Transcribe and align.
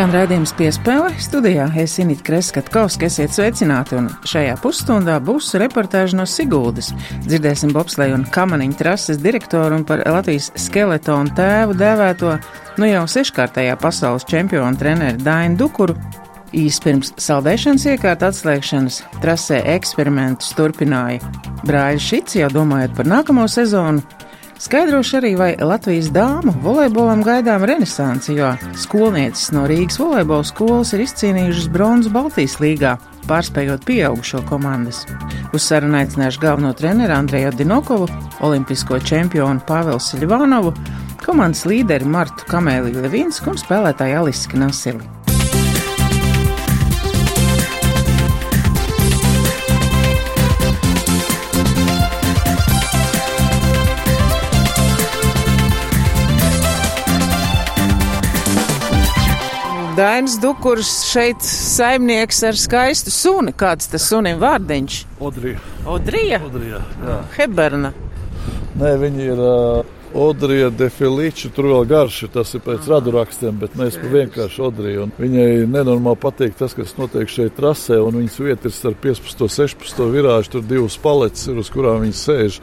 Skan 0.00 0.14
redzējums 0.16 0.54
piespēle 0.56 1.08
studijā. 1.20 1.66
Es 1.76 1.98
Inīti 2.00 2.24
Kreskatkovski, 2.24 3.04
esiet 3.04 3.34
sveicināti, 3.36 3.98
un 3.98 4.06
šajā 4.24 4.54
pusstundā 4.62 5.18
būs 5.20 5.50
reportāža 5.60 6.16
no 6.16 6.24
Siguldas. 6.24 6.88
Dzirdēsim 7.26 7.74
bobsleju 7.76 8.16
un 8.16 8.24
kamaniņu 8.32 8.78
trases 8.78 9.20
direktoru 9.20 9.76
un 9.76 9.84
par 9.84 10.00
Latvijas 10.08 10.48
skeletonu 10.56 11.34
tēvu 11.36 11.76
dēvēto, 11.76 12.32
nu 12.80 12.88
jau 12.88 13.04
seškārtajā 13.12 13.76
pasaules 13.82 14.24
čempionu 14.24 14.80
treneri 14.80 15.20
Dainu 15.20 15.60
Dukuru. 15.60 15.98
Īsi 16.56 16.80
pirms 16.86 17.12
saldēšanas 17.20 17.84
iekārta 17.92 18.32
atslēgšanas 18.32 19.02
trasē 19.20 19.60
eksperimentus 19.76 20.56
turpināja 20.56 21.20
brāļa 21.68 22.00
Šits, 22.00 22.40
jau 22.40 22.48
domājot 22.56 22.96
par 22.96 23.12
nākamo 23.18 23.44
sezonu. 23.52 24.00
Skaidrošu 24.60 25.16
arī, 25.16 25.30
vai 25.40 25.54
Latvijas 25.56 26.10
dāmu 26.12 26.52
volejbolam 26.60 27.22
gaidām 27.24 27.62
renesansi, 27.64 28.34
jo 28.36 28.50
skolnieces 28.76 29.54
no 29.56 29.62
Rīgas 29.64 29.96
volejbola 29.96 30.44
skolas 30.44 30.92
ir 30.92 31.06
izcīnījušas 31.06 31.70
bronzu 31.72 32.12
Baltijas 32.12 32.58
līgā, 32.60 32.90
pārspējot 33.24 33.86
pieaugušo 33.88 34.42
komandas. 34.50 35.06
Uz 35.56 35.64
sarunu 35.64 35.96
aicināšu 36.02 36.42
galveno 36.44 36.74
treneru 36.76 37.16
Andreju 37.16 37.54
Dinokovu, 37.56 38.10
olimpisko 38.44 39.00
čempionu 39.00 39.64
Pāvelu 39.64 40.02
Siļvānovu, 40.04 40.74
komandas 41.24 41.64
līderi 41.64 42.04
Martu 42.04 42.44
Kamēliju 42.52 43.06
Levinsku 43.06 43.54
un 43.54 43.64
spēlētāju 43.64 44.20
Alisku 44.26 44.60
Nasili. 44.60 45.19
Dainis 60.00 60.38
Dukurs 60.40 60.88
šeit 61.10 61.42
saimnieks 61.44 62.38
ar 62.48 62.56
skaistu 62.56 63.12
suni. 63.12 63.52
Kāds 63.52 63.90
tas 63.92 64.06
sunim 64.08 64.38
vārdiņš? 64.40 64.94
Odrija. 65.20 65.60
Odrija? 65.84 66.38
Odrija, 66.46 66.78
jā. 67.04 67.16
Heberna. 67.34 67.90
Nē, 68.80 68.94
viņi 69.02 69.26
ir 69.26 69.42
uh, 69.44 69.90
Odrija 70.16 70.70
defiliči, 70.72 71.50
tur 71.52 71.68
vēl 71.74 71.84
garš, 71.90 72.22
tas 72.32 72.54
ir 72.56 72.64
pēc 72.64 72.88
radurakstiem, 72.88 73.58
bet 73.60 73.76
mēs 73.76 74.00
pa 74.00 74.14
vienkārši 74.14 74.64
Odrija. 74.70 75.04
Un 75.04 75.12
viņai 75.20 75.66
nenormāli 75.68 76.22
patīk 76.24 76.56
tas, 76.56 76.72
kas 76.78 76.96
notiek 76.96 77.28
šeit 77.28 77.58
trasē, 77.60 78.00
un 78.00 78.22
viņas 78.22 78.40
vieta 78.40 78.70
ir 78.70 78.76
starp 78.78 79.04
15 79.04 79.44
un 79.44 79.52
16 79.58 80.14
virāžu, 80.16 80.54
tur 80.56 80.64
divas 80.70 80.96
paletes 80.96 81.44
ir, 81.52 81.60
uz 81.60 81.68
kurām 81.76 82.06
viņi 82.06 82.22
sēž. 82.22 82.62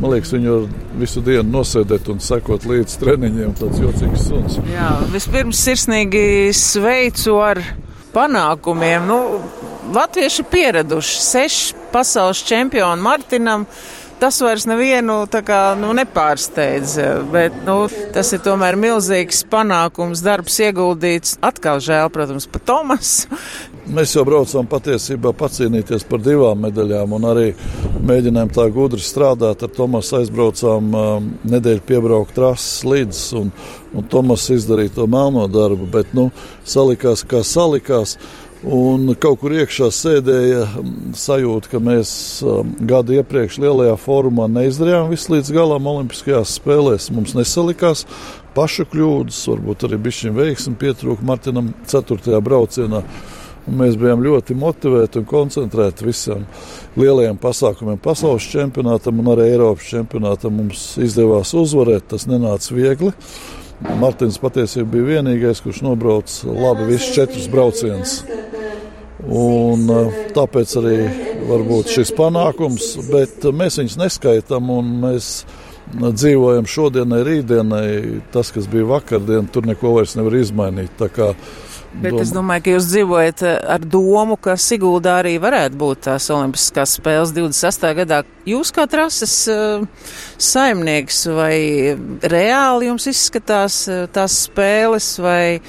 Man 0.00 0.14
liekas, 0.14 0.32
viņi 0.32 0.50
var 0.50 0.68
visu 0.98 1.20
dienu 1.24 1.44
nosēdēt 1.52 2.08
un 2.12 2.20
sekot 2.24 2.64
līdz 2.68 2.96
treniņiem. 3.02 3.52
Tas 3.58 3.80
jocīgs 3.82 4.26
suns. 4.28 4.58
Jā, 4.72 4.94
vispirms 5.12 5.60
sirsnīgi 5.66 6.24
sveicu 6.56 7.36
ar 7.44 7.60
panākumiem. 8.14 9.06
Nu, 9.08 9.20
Latvieši 9.92 10.44
pieraduši 10.48 11.18
seši 11.20 11.80
pasaules 11.92 12.40
čempioni 12.48 13.02
Martinam. 13.02 13.66
Tas 14.22 14.36
vairs 14.38 14.68
nevienu 14.70 15.24
kā, 15.42 15.60
nu, 15.74 15.88
nepārsteidz, 15.98 16.92
bet 17.32 17.56
nu, 17.66 17.88
tas 18.14 18.30
ir 18.30 18.38
tomēr 18.44 18.78
milzīgs 18.78 19.42
panākums, 19.50 20.22
darbs 20.22 20.60
ieguldīts. 20.62 21.40
Atkal 21.42 21.82
žēl, 21.82 22.06
protams, 22.14 22.46
par 22.46 22.62
Tomasu, 22.70 23.40
Mēs 23.82 24.12
jau 24.14 24.22
braucām 24.22 24.68
patiesībā 24.70 25.32
pacīnīties 25.34 26.04
par 26.06 26.20
divām 26.22 26.60
medaļām, 26.62 27.16
un 27.16 27.24
arī 27.26 27.48
mēģinājām 28.06 28.52
tā 28.54 28.68
gudri 28.70 29.02
strādāt. 29.02 29.64
Ar 29.66 29.72
Tomasu 29.74 30.20
aizbraucām 30.20 30.92
um, 30.94 31.26
nedēļu 31.50 31.82
piebraukt 31.88 32.36
trases 32.36 32.84
līdz, 32.86 33.22
un, 33.40 33.50
un 33.98 34.06
Tomas 34.12 34.46
izdarīja 34.54 34.94
to 35.00 35.08
melno 35.10 35.48
darbu, 35.50 35.90
bet 35.90 36.14
nu, 36.14 36.28
salikās 36.62 37.26
kā 37.26 37.42
salikās. 37.42 38.14
Un 38.62 39.08
kaut 39.18 39.40
kur 39.40 39.50
iekšā 39.58 39.88
sēdēja 39.90 40.66
sajūta, 41.18 41.66
ka 41.72 41.80
mēs 41.82 42.12
um, 42.46 42.68
gadu 42.86 43.16
iepriekš 43.16 43.56
lielajā 43.58 43.96
fórumā 43.98 44.46
neizdarījām 44.46 45.08
visu 45.10 45.32
līdz 45.34 45.48
galam 45.56 45.88
Olimpiskajās 45.90 46.52
spēlēs. 46.60 47.08
Mums 47.10 47.34
nesalikās 47.34 48.04
pašu 48.54 48.86
kļūdas, 48.92 49.40
varbūt 49.50 49.86
arī 49.88 49.98
bija 50.04 50.18
šī 50.20 50.30
veiksme 50.36 50.76
pietrūka 50.78 51.26
Martinam 51.26 51.72
4. 51.90 52.38
braucienā. 52.38 53.02
Un 53.66 53.78
mēs 53.78 53.98
bijām 53.98 54.22
ļoti 54.22 54.54
motivēti 54.58 55.18
un 55.20 55.26
koncentrēti 55.30 56.06
visam 56.06 56.46
lielajiem 56.98 57.40
pasākumiem. 57.42 57.98
Pasaules 58.02 58.46
čempionātam 58.50 59.18
un 59.22 59.32
arī 59.34 59.48
Eiropas 59.56 59.90
čempionātam 59.90 60.54
mums 60.60 60.86
izdevās 61.02 61.50
uzvarēt. 61.58 62.06
Tas 62.14 62.28
nenāca 62.30 62.78
viegli. 62.78 63.10
Martins 63.98 64.38
patiesībā 64.42 64.88
bija 64.94 65.08
vienīgais, 65.16 65.62
kurš 65.64 65.82
nobrauca 65.86 66.52
labi 66.52 66.86
visus 66.92 67.14
četrus 67.16 67.48
braucienus. 67.50 68.20
Un, 69.22 69.86
tāpēc 70.34 70.72
arī 70.80 70.96
varbūt 71.46 71.92
šis 71.94 72.10
panākums, 72.18 72.94
bet 73.10 73.44
mēs 73.54 73.78
viņus 73.78 73.98
neskaitām 74.00 74.70
un 74.74 74.96
mēs 75.04 75.30
dzīvojam 75.92 76.66
šodienai, 76.70 77.22
rītdienai. 77.26 77.86
Tas, 78.34 78.50
kas 78.54 78.66
bija 78.70 78.88
vakardien, 78.90 79.50
tur 79.52 79.66
neko 79.68 79.96
vairs 79.98 80.16
nevar 80.18 80.38
izmainīt. 80.40 81.06
Bet 81.92 82.14
Doma. 82.14 82.22
es 82.24 82.30
domāju, 82.32 82.62
ka 82.64 82.72
jūs 82.72 82.86
dzīvojat 82.88 83.42
eh, 83.44 83.56
ar 83.74 83.82
domu, 83.84 84.38
ka 84.40 84.54
Siguldā 84.56 85.18
arī 85.20 85.34
varētu 85.42 85.76
būt 85.76 86.06
tās 86.06 86.28
Olimpiskās 86.32 86.96
spēles 86.96 87.34
26. 87.36 87.84
gadā. 88.00 88.22
Jūs 88.48 88.72
kā 88.74 88.86
trases 88.90 89.34
uh, 89.52 89.84
saimnieks 90.40 91.20
vai 91.30 91.54
reāli 92.32 92.88
jums 92.88 93.06
izskatās 93.12 93.76
uh, 93.92 94.06
tās 94.10 94.40
spēles 94.48 95.12
vai 95.22 95.60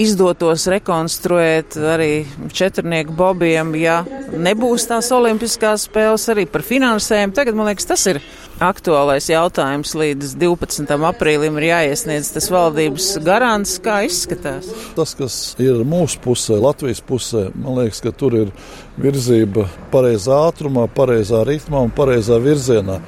izdotos 0.00 0.66
rekonstruēt 0.72 1.76
arī 1.94 2.10
četrnieku 2.56 3.14
bobiem, 3.16 3.76
ja 3.78 4.00
nebūs 4.32 4.88
tās 4.88 5.12
Olimpiskās 5.14 5.86
spēles 5.90 6.26
arī 6.32 6.48
par 6.50 6.64
finansējumu. 6.66 7.36
Tagad, 7.36 7.58
man 7.58 7.70
liekas, 7.70 7.88
tas 7.92 8.08
ir 8.10 8.24
aktuālais 8.62 9.28
jautājums. 9.28 9.92
Līdz 9.96 10.34
12. 10.40 10.96
aprīlim 11.08 11.58
ir 11.60 11.68
jāiesniedz 11.70 12.32
tas 12.34 12.48
valdības 12.52 13.08
garants, 13.24 13.76
kā 13.82 14.00
izskatās. 14.06 14.68
Tas, 14.96 15.14
kas 15.18 15.38
ir 15.62 15.82
mūsu 15.88 16.20
pusē, 16.24 16.58
Latvijas 16.62 17.02
pusē, 17.04 17.48
man 17.54 17.80
liekas, 17.80 18.02
ka 18.04 18.12
tur 18.16 18.36
ir 18.40 18.52
virzība 19.00 19.66
pareizā 19.92 20.40
ātrumā, 20.48 20.86
pareizā 20.92 21.44
ritmā 21.48 21.84
un 21.86 21.94
pareizā 21.94 22.40
virzienā. 22.42 23.00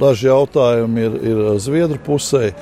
Daži 0.00 0.28
jautājumi 0.28 1.02
ir, 1.02 1.16
ir 1.26 1.40
Zviedru 1.60 1.98
pusē, 2.06 2.52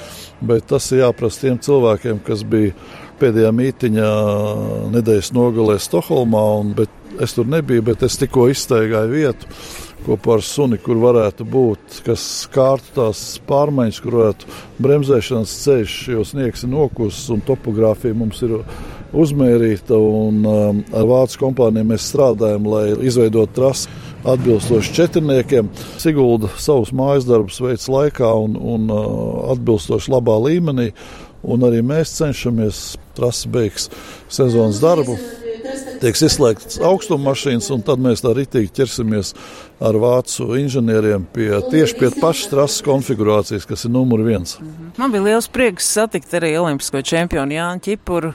bet 0.40 0.70
tas 0.70 0.86
ir 0.94 1.04
jāprasa 1.04 1.44
tiem 1.44 1.58
cilvēkiem, 1.60 2.22
kas 2.24 2.44
bija 2.46 2.72
pēdējā 3.20 3.50
mītiņā 3.52 4.12
nedēļas 4.94 5.34
nogalē 5.36 5.76
Stokholmā. 5.82 6.46
Un, 6.62 6.72
es 7.20 7.34
tur 7.36 7.48
nebiju, 7.50 7.84
bet 7.90 8.06
es 8.06 8.16
tikko 8.20 8.46
iztaigāju 8.52 9.12
vietu 9.12 9.52
kopā 10.06 10.38
ar 10.38 10.44
suni, 10.44 10.78
kur 10.82 11.00
varētu 11.02 11.46
būt, 11.48 12.02
kas 12.06 12.22
kārtu 12.52 12.94
tās 12.96 13.22
pārmaiņas, 13.48 14.00
kur 14.04 14.18
varētu 14.20 14.52
bremzēšanas 14.84 15.56
ceļš, 15.64 15.96
jo 16.14 16.24
sniegs 16.26 16.64
ir 16.64 16.72
nokusis 16.72 17.28
un 17.34 17.42
topogrāfija 17.46 18.16
mums 18.16 18.42
ir 18.46 18.58
uzmērīta. 19.16 19.96
Un, 19.96 20.42
um, 20.44 20.82
ar 20.92 21.08
vācu 21.08 21.42
kompāniju 21.44 21.90
mēs 21.92 22.10
strādājam, 22.12 22.68
lai 22.68 22.84
izveidotu 23.08 23.56
trasi 23.58 23.88
atbilstoši 24.28 24.94
četrniekiem. 24.98 25.70
Sigulda 26.00 26.50
savus 26.58 26.92
mājas 26.92 27.28
darbus 27.28 27.60
veids 27.62 27.88
laikā 27.92 28.30
un, 28.44 28.58
un 28.58 28.92
uh, 28.92 29.02
atbilstoši 29.54 30.14
labā 30.14 30.38
līmenī. 30.48 30.92
Un 31.48 31.62
arī 31.62 31.84
mēs 31.86 32.16
cenšamies 32.18 32.96
trasi 33.16 33.50
beigs 33.54 33.86
sezonas 34.34 34.82
darbu 34.82 35.14
tiks 36.02 36.22
izslēgts 36.28 36.80
augstuma 36.84 37.30
mašīnas, 37.30 37.70
un 37.74 37.82
tad 37.86 38.02
mēs 38.02 38.22
tā 38.24 38.32
ritīgi 38.36 38.70
ķersimies 38.80 39.34
ar 39.84 39.98
vācu 40.00 40.48
inženieriem 40.58 41.26
pie 41.34 41.50
tieši 41.70 41.98
pie 41.98 42.12
pašas 42.18 42.52
trases 42.52 42.84
konfigurācijas, 42.86 43.66
kas 43.68 43.86
ir 43.86 43.94
numur 43.94 44.22
viens. 44.26 44.56
Man 44.98 45.14
bija 45.14 45.26
liels 45.28 45.50
prieks 45.52 45.90
satikt 45.98 46.34
arī 46.38 46.54
olimpisko 46.60 47.02
čempionu 47.06 47.58
Jānu 47.58 47.84
Čipuru 47.84 48.32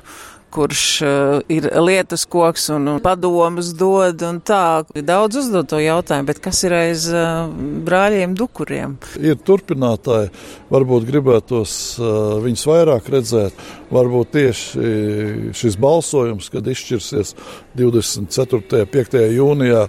kurš 0.53 0.83
uh, 1.01 1.09
ir 1.51 1.67
lietas 1.81 2.25
koks 2.29 2.69
un, 2.75 2.89
padomus 3.03 3.71
dod 3.77 4.21
un 4.27 4.39
tā. 4.45 4.83
Daudz 4.93 5.39
uzdot 5.41 5.71
to 5.71 5.79
jautājumu, 5.81 6.29
bet 6.29 6.41
kas 6.43 6.61
ir 6.67 6.75
aiz 6.77 7.07
uh, 7.11 7.47
brāļiem 7.87 8.35
dukuriem? 8.37 8.97
Ir 9.21 9.39
turpinātāji, 9.41 10.29
varbūt 10.73 11.07
gribētos 11.09 11.77
uh, 11.97 12.37
viņus 12.43 12.67
vairāk 12.69 13.09
redzēt. 13.13 13.65
Varbūt 13.93 14.31
tieši 14.33 15.51
šis 15.53 15.75
balsojums, 15.77 16.47
kad 16.49 16.65
izšķirsies 16.65 17.35
24. 17.77 18.61
un 18.81 18.87
5. 18.89 19.19
jūnijā, 19.35 19.83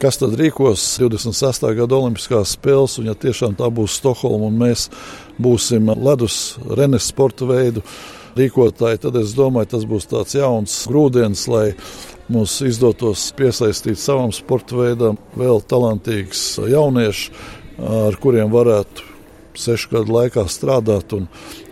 kas 0.00 0.20
tad 0.20 0.36
rīkos 0.40 0.86
26. 1.02 1.68
gada 1.76 1.98
Olimpiskās 1.98 2.54
spēles, 2.56 2.96
un 3.00 3.10
ja 3.10 3.16
tiešām 3.16 3.58
tā 3.60 3.68
būs 3.68 3.98
Stokholma 4.00 4.48
un 4.48 4.58
mēs 4.64 4.88
būsim 5.36 5.92
ledus 5.92 6.56
renes 6.78 7.10
sporta 7.12 7.48
veidu 7.48 7.84
rīkotāji, 8.38 9.00
tad 9.06 9.16
es 9.20 9.34
domāju, 9.36 9.70
tas 9.76 9.86
būs 9.88 10.08
tāds 10.10 10.36
jauns 10.36 10.76
grūdienis, 10.90 11.46
lai 11.50 11.66
mums 12.32 12.56
izdotos 12.64 13.26
piesaistīt 13.36 14.00
savam 14.00 14.32
sporta 14.34 14.78
veidam 14.78 15.18
vēl 15.38 15.62
talantīgus 15.68 16.44
jauniešus, 16.70 17.30
ar 17.84 18.16
kuriem 18.22 18.52
varētu 18.54 19.12
sešu 19.58 19.90
gadu 19.92 20.14
laikā 20.16 20.46
strādāt 20.50 21.14
un, 21.14 21.28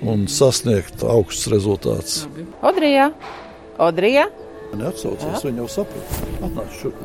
un 0.07 0.27
sasniegt 0.31 1.03
augstus 1.03 1.51
rezultātus. 1.53 2.23
Odrijā, 2.63 3.11
Odrija? 3.83 4.29
Neatsaucās, 4.73 5.43
viņa 5.45 5.65
jau 5.65 5.69
saprata. 5.69 6.21
Atnāc 6.47 6.79
šurp, 6.81 7.03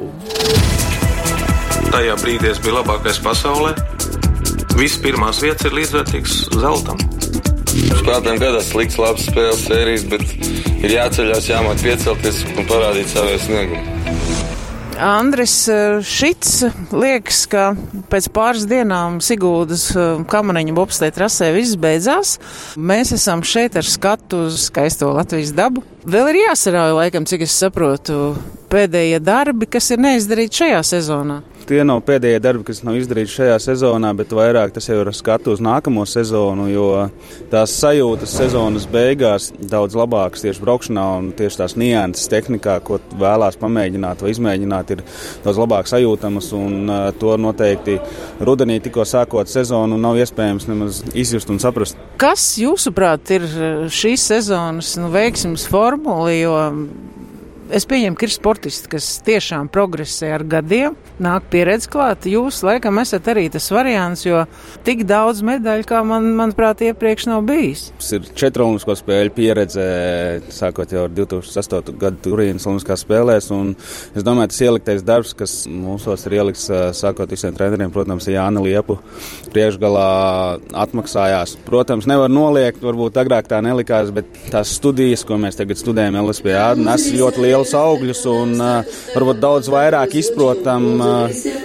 Tajā 1.91 2.15
brīdī 2.19 2.51
es 2.51 2.61
biju 2.63 2.77
labākais 2.77 3.19
pasaulē. 3.23 3.73
Visas 4.77 4.99
pirmās 5.01 5.41
vietas 5.41 5.67
ir 5.69 5.75
līdzvērtīgas 5.77 6.35
zeltam. 6.61 7.01
Spēlētājiem 7.77 8.39
gadās 8.41 8.71
slikts, 8.71 8.97
labs 9.01 9.27
spēles 9.29 9.67
sērijas, 9.67 10.07
bet 10.09 10.23
ir 10.81 10.95
jāceļās, 10.95 11.49
jāmāk 11.51 11.83
piecelties 11.83 12.43
un 12.55 12.65
parādīt 12.69 13.11
savu 13.11 13.37
sniegumu. 13.43 13.97
Andris 14.97 15.67
eh, 15.69 15.99
Šits 16.01 16.63
liekas, 16.89 17.43
ka 17.51 17.67
pēc 18.09 18.29
pāris 18.33 18.65
dienām 18.69 19.19
Sigūdas 19.21 19.91
eh, 19.93 20.23
kamaniņa 20.29 20.73
bobslē 20.77 21.11
trasē 21.13 21.51
viss 21.53 21.77
beidzās. 21.77 22.37
Mēs 22.77 23.13
esam 23.13 23.43
šeit 23.45 23.77
ar 23.77 23.85
skatu 23.85 24.47
uz 24.47 24.63
skaisto 24.71 25.11
Latvijas 25.13 25.53
dabu. 25.57 25.85
Vēl 26.07 26.31
ir 26.33 26.41
jāsarauj, 26.47 26.95
laikam, 26.97 27.27
cik 27.29 27.45
es 27.45 27.53
saprotu, 27.61 28.33
pēdējie 28.73 29.21
darbi, 29.21 29.69
kas 29.69 29.91
ir 29.93 30.01
neizdarīti 30.01 30.63
šajā 30.63 30.81
sezonā 30.95 31.43
tie 31.67 31.83
nav 31.87 32.01
pēdējie 32.07 32.39
darbi, 32.43 32.65
kas 32.67 32.81
nav 32.85 32.97
izdarīti 32.99 33.33
šajā 33.33 33.57
sezonā, 33.61 34.13
bet 34.17 34.33
vairāk 34.35 34.73
tas 34.75 34.87
jau 34.89 34.99
ir 35.01 35.11
skatu 35.15 35.53
uz 35.55 35.61
nākamo 35.63 36.05
sezonu, 36.07 36.67
jo 36.71 36.87
tās 37.51 37.75
sajūtas 37.81 38.35
sezonas 38.39 38.87
beigās 38.91 39.49
daudz 39.57 39.97
labākas 39.97 40.45
tieši 40.45 40.63
braukšanā 40.63 41.05
un 41.19 41.29
tieši 41.37 41.61
tās 41.61 41.77
nianses 41.79 42.31
tehnikā, 42.31 42.77
ko 42.87 43.01
vēlās 43.19 43.59
pamēģināt 43.61 44.23
vai 44.23 44.33
izmēģināt, 44.33 44.95
ir 44.95 45.03
daudz 45.45 45.61
labāk 45.61 45.91
sajūtamas 45.91 46.51
un 46.57 46.77
uh, 46.85 47.09
to 47.19 47.35
noteikti 47.41 47.99
rudenī 48.39 48.79
tikko 48.83 49.05
sākot 49.07 49.51
sezonu 49.51 49.99
nav 50.01 50.19
iespējams 50.21 50.69
nemaz 50.71 51.03
izjust 51.13 51.51
un 51.53 51.61
saprast. 51.63 51.99
Kas 52.21 52.49
jūsuprāt 52.61 53.35
ir 53.35 53.45
šīs 53.93 54.29
sezonas 54.31 54.95
nu, 55.01 55.11
veiksmes 55.13 55.67
formula, 55.69 56.31
jo 56.33 56.55
Es 57.67 57.83
pieņemu, 57.83 58.15
ka 58.15 58.23
ir 58.23 58.31
sportisti, 58.31 58.87
kas 58.93 59.05
tiešām 59.27 59.67
progresē 59.67 60.29
ar 60.37 60.43
gadiem, 60.47 60.93
nāk 61.19 61.49
pieredze 61.51 61.89
klāt. 61.91 62.23
Jūs, 62.29 62.61
laikam, 62.63 62.95
esat 63.01 63.25
arī 63.27 63.47
tas 63.51 63.65
variants, 63.75 64.23
jo 64.23 64.45
tik 64.87 65.01
daudz 65.07 65.41
medaļu, 65.43 65.83
kā 65.89 65.99
man, 66.07 66.29
manuprāt, 66.37 66.85
iepriekš 66.87 67.27
nav 67.27 67.43
bijis. 67.49 67.89
Tas 67.99 68.13
ir 68.15 68.29
četru 68.39 68.69
olimpisko 68.69 68.95
spēļu 68.95 69.33
pieredze, 69.35 69.87
sākot 70.55 70.93
jau 70.95 71.03
ar 71.09 71.11
2008. 71.17 71.97
gadu 71.99 72.21
Turīnas 72.23 72.67
olimpiskās 72.71 73.03
spēlēs. 73.03 73.49
Es 74.15 74.23
domāju, 74.23 74.53
tas 74.53 74.61
ieliktais 74.63 75.03
darbs, 75.03 75.35
kas 75.35 75.57
mūsos 75.67 76.23
ir 76.29 76.37
ielikts, 76.39 76.69
sākot 76.95 77.35
visiem 77.35 77.55
treneriem, 77.57 77.91
protams, 77.91 78.29
ir 78.29 78.37
Jāna 78.37 78.63
Liepu 78.63 78.99
priekšgalā 79.51 80.07
atmaksājās. 80.85 81.57
Protams, 81.67 82.07
nevar 82.07 82.31
noliegt, 82.31 82.79
varbūt 82.85 83.19
agrāk 83.19 83.51
tā 83.51 83.59
nelikās, 83.65 84.15
bet 84.15 84.31
tās 84.53 84.71
studijas, 84.79 85.27
ko 85.27 85.35
mēs 85.41 85.59
tagad 85.59 85.83
studējam 85.83 86.21
LSPA, 86.23 86.71
nes 86.79 87.11
ļoti 87.11 87.43
lielu 87.43 87.56
lielus 87.57 87.73
augļus 87.73 88.19
un 88.29 88.51
varbūt 89.15 89.39
daudz 89.41 89.69
vairāk 89.73 90.13
izprotam, 90.19 91.01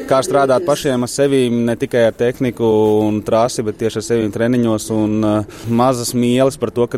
kā 0.08 0.20
strādāt 0.24 0.64
pašiem 0.64 1.04
ar 1.04 1.10
sevi, 1.10 1.48
ne 1.52 1.76
tikai 1.76 2.06
ar 2.08 2.16
tehniku 2.16 2.64
un 3.02 3.20
trasi, 3.22 3.64
bet 3.66 3.76
tieši 3.82 4.00
ar 4.00 4.06
sevi 4.06 4.32
treniņos 4.32 4.88
un 4.96 5.20
mazas 5.68 6.14
mīlas 6.16 6.56
par 6.56 6.72
to, 6.72 6.88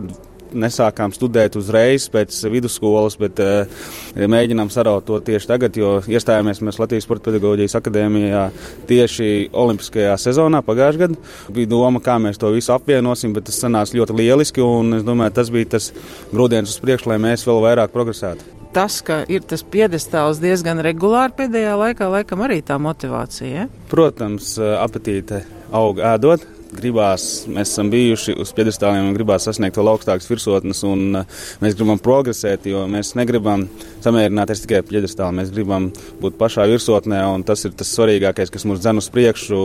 nesākām 0.54 1.10
studēt 1.10 1.56
uzreiz 1.58 2.06
pēc 2.12 2.36
vidusskolas, 2.46 3.16
bet 3.18 3.40
uh, 3.42 3.66
mēģinām 4.14 4.70
saraut 4.70 5.02
to 5.08 5.18
tieši 5.26 5.50
tagad, 5.50 5.74
jo 5.74 5.96
iestājāmies 6.06 6.62
mēs 6.62 6.78
Latvijas 6.78 7.08
Sporta 7.08 7.32
pedagoģijas 7.32 7.74
akadēmijā 7.80 8.44
tieši 8.86 9.30
Olimpiskajā 9.50 10.14
sezonā 10.22 10.62
pagājušajā 10.62 11.08
gadā. 11.08 11.32
Bija 11.58 11.72
doma, 11.74 11.98
kā 12.04 12.20
mēs 12.22 12.38
to 12.38 12.54
visu 12.54 12.70
apvienosim, 12.76 13.34
bet 13.34 13.48
tas 13.50 13.58
sanāca 13.64 13.98
ļoti 13.98 14.20
lieliski, 14.22 14.62
un 14.62 15.00
es 15.00 15.06
domāju, 15.06 15.34
tas 15.40 15.50
bija 15.50 15.74
tas 15.74 15.90
grūdienis 16.30 16.76
uz 16.76 16.84
priekšu, 16.86 17.10
lai 17.10 17.24
mēs 17.26 17.48
vēl 17.50 17.64
vairāk 17.66 17.90
progresētu 17.96 18.63
tas, 18.74 19.00
ka 19.06 19.22
ir 19.30 19.44
tas 19.48 19.62
piedestāls 19.62 20.40
diezgan 20.42 20.82
regulāri 20.84 21.36
pēdējā 21.38 21.76
laikā, 21.80 22.10
laikam 22.18 22.44
arī 22.46 22.60
tā 22.66 22.78
motivācija. 22.82 23.64
Ja? 23.64 23.68
Protams, 23.92 24.56
apetīte 24.58 25.44
aug 25.74 26.02
ēdot, 26.02 26.44
gribās, 26.76 27.44
mēs 27.50 27.72
esam 27.72 27.90
bijuši 27.92 28.34
uz 28.42 28.52
piedestāliem 28.56 29.08
un 29.08 29.16
gribās 29.16 29.46
sasniegt 29.48 29.78
vēl 29.78 29.90
augstākas 29.92 30.28
virsotnes, 30.30 30.82
un 30.88 31.20
uh, 31.20 31.38
mēs 31.62 31.76
gribam 31.78 32.00
progresēt, 32.02 32.68
jo 32.70 32.84
mēs 32.90 33.14
negribam 33.18 33.66
samierināties 34.04 34.64
tikai 34.64 34.82
ar 34.82 34.88
piedestālu, 34.88 35.38
mēs 35.38 35.52
gribam 35.54 35.90
būt 36.22 36.38
pašā 36.40 36.66
virsotnē, 36.70 37.22
un 37.34 37.46
tas 37.46 37.64
ir 37.64 37.74
tas 37.78 37.94
svarīgākais, 37.96 38.52
kas 38.52 38.66
mums 38.68 38.82
dzen 38.84 39.00
uz 39.02 39.10
priekšu, 39.14 39.62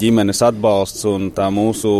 ģimenes 0.00 0.44
atbalsts 0.44 1.06
un 1.10 1.30
tā 1.34 1.48
mūsu 1.54 1.94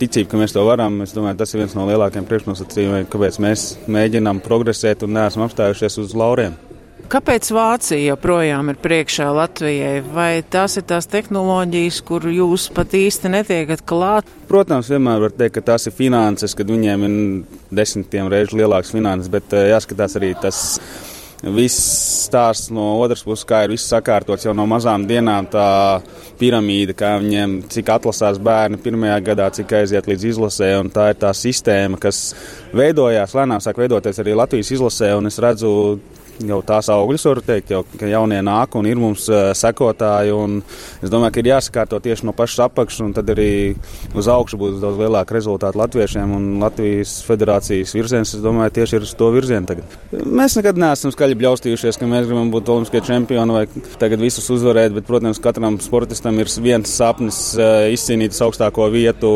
ticība, 0.00 0.32
ka 0.32 0.42
mēs 0.44 0.56
to 0.56 0.64
varam. 0.68 1.02
Es 1.04 1.16
domāju, 1.16 1.40
tas 1.40 1.54
ir 1.54 1.64
viens 1.64 1.76
no 1.78 1.88
lielākajiem 1.88 2.28
priekšnosacījumiem, 2.28 3.10
kāpēc 3.12 3.42
mēs 3.44 3.68
mēģinām 3.88 4.44
progresēt 4.44 5.06
un 5.06 5.16
neesam 5.18 5.48
apstājušies 5.48 6.02
uz 6.04 6.16
lauriem. 6.18 6.67
Kāpēc 7.08 7.46
Vācija 7.56 8.10
joprojām 8.10 8.68
ir 8.68 8.76
priekšā 8.84 9.30
Latvijai? 9.32 10.02
Vai 10.12 10.42
tās 10.44 10.74
ir 10.76 10.84
tās 10.90 11.06
tehnoloģijas, 11.08 12.02
kur 12.04 12.26
jūs 12.28 12.66
pat 12.76 12.92
īsti 12.92 13.30
netiekat 13.32 13.80
klāt? 13.88 14.28
Protams, 14.50 14.90
vienmēr 14.92 15.22
var 15.22 15.32
teikt, 15.32 15.54
ka 15.54 15.62
tās 15.70 15.88
ir 15.88 15.94
finanses, 15.96 16.52
kad 16.52 16.68
viņiem 16.68 17.06
ir 17.06 17.14
desmitiem 17.80 18.28
reižu 18.28 18.58
lielākas 18.60 18.92
finanses, 18.92 19.30
bet 19.32 19.56
eh, 19.56 19.70
jāskatās 19.72 20.18
arī 20.20 20.34
tas. 20.42 20.60
Viss 21.38 21.78
stāsts 22.26 22.72
no 22.74 22.96
otras 22.98 23.22
puses, 23.22 23.46
kā 23.46 23.62
ir 23.62 23.70
viss 23.70 23.88
sakārtots 23.88 24.42
jau 24.42 24.52
no 24.58 24.64
mazām 24.66 25.04
dienām, 25.06 25.46
tā 25.46 25.68
piramīda, 26.40 26.96
kā 26.98 27.12
viņiem, 27.22 27.54
cik 27.70 27.92
atlasās 27.94 28.40
bērni 28.42 28.80
pirmajā 28.82 29.20
gadā, 29.30 29.46
cik 29.54 29.76
aiziet 29.80 30.10
līdz 30.10 30.28
izlasē, 30.32 30.72
tā 30.90 31.12
ir 31.12 31.20
tā 31.22 31.30
sistēma, 31.30 32.02
kas 32.02 32.34
veidojās, 32.74 33.38
lēnām 33.38 33.62
sāk 33.62 33.78
veidoties 33.78 34.18
arī 34.18 34.34
Latvijas 34.34 34.74
izlasē, 34.74 35.14
es 35.30 35.38
redzu 35.46 35.70
jau 36.46 36.60
tās 36.66 36.88
augļus, 36.92 37.26
var 37.30 37.40
teikt, 37.46 37.72
jau, 37.74 37.82
ka 37.98 38.08
jaunie 38.10 38.40
nāk 38.44 38.76
un 38.78 38.86
ir 38.88 38.98
mums 39.00 39.26
uh, 39.30 39.50
sekotāji. 39.56 40.34
Es 41.02 41.10
domāju, 41.12 41.34
ka 41.34 41.42
ir 41.42 41.50
jāsakārto 41.52 42.00
tieši 42.04 42.26
no 42.28 42.34
pašas 42.36 42.66
apakšas, 42.68 43.02
un 43.06 43.14
tad 43.16 43.30
arī 43.32 43.50
uz 44.18 44.28
augšu 44.30 44.58
būs 44.60 44.78
daudz 44.82 45.00
lielāka 45.00 45.36
rezultāta 45.36 45.78
latviešiem. 45.80 46.34
Latvijas 46.62 47.18
federācijas 47.26 47.94
virziens, 47.96 48.34
es 48.36 48.44
domāju, 48.44 48.74
tieši 48.78 48.98
ir 48.98 49.06
uz 49.06 49.14
to 49.18 49.30
virzienu 49.34 49.70
tagad. 49.70 49.96
Mēs 50.12 50.58
nekad 50.58 50.78
neesam 50.80 51.12
skaļi 51.14 51.38
bļaustījušies, 51.40 51.98
ka 52.00 52.08
mēs 52.10 52.28
gribam 52.28 52.52
būt 52.52 52.70
olimpiskie 52.74 53.02
čempioni 53.06 53.56
vai 53.56 53.64
tagad 54.00 54.22
visus 54.22 54.48
uzvarēt, 54.52 54.94
bet, 54.96 55.06
protams, 55.08 55.40
katram 55.42 55.78
sportistam 55.82 56.38
ir 56.42 56.50
viens 56.62 56.92
sapnis 57.00 57.40
uh, 57.58 57.86
izcīnīt 57.92 58.36
augstāko 58.44 58.88
vietu, 58.92 59.30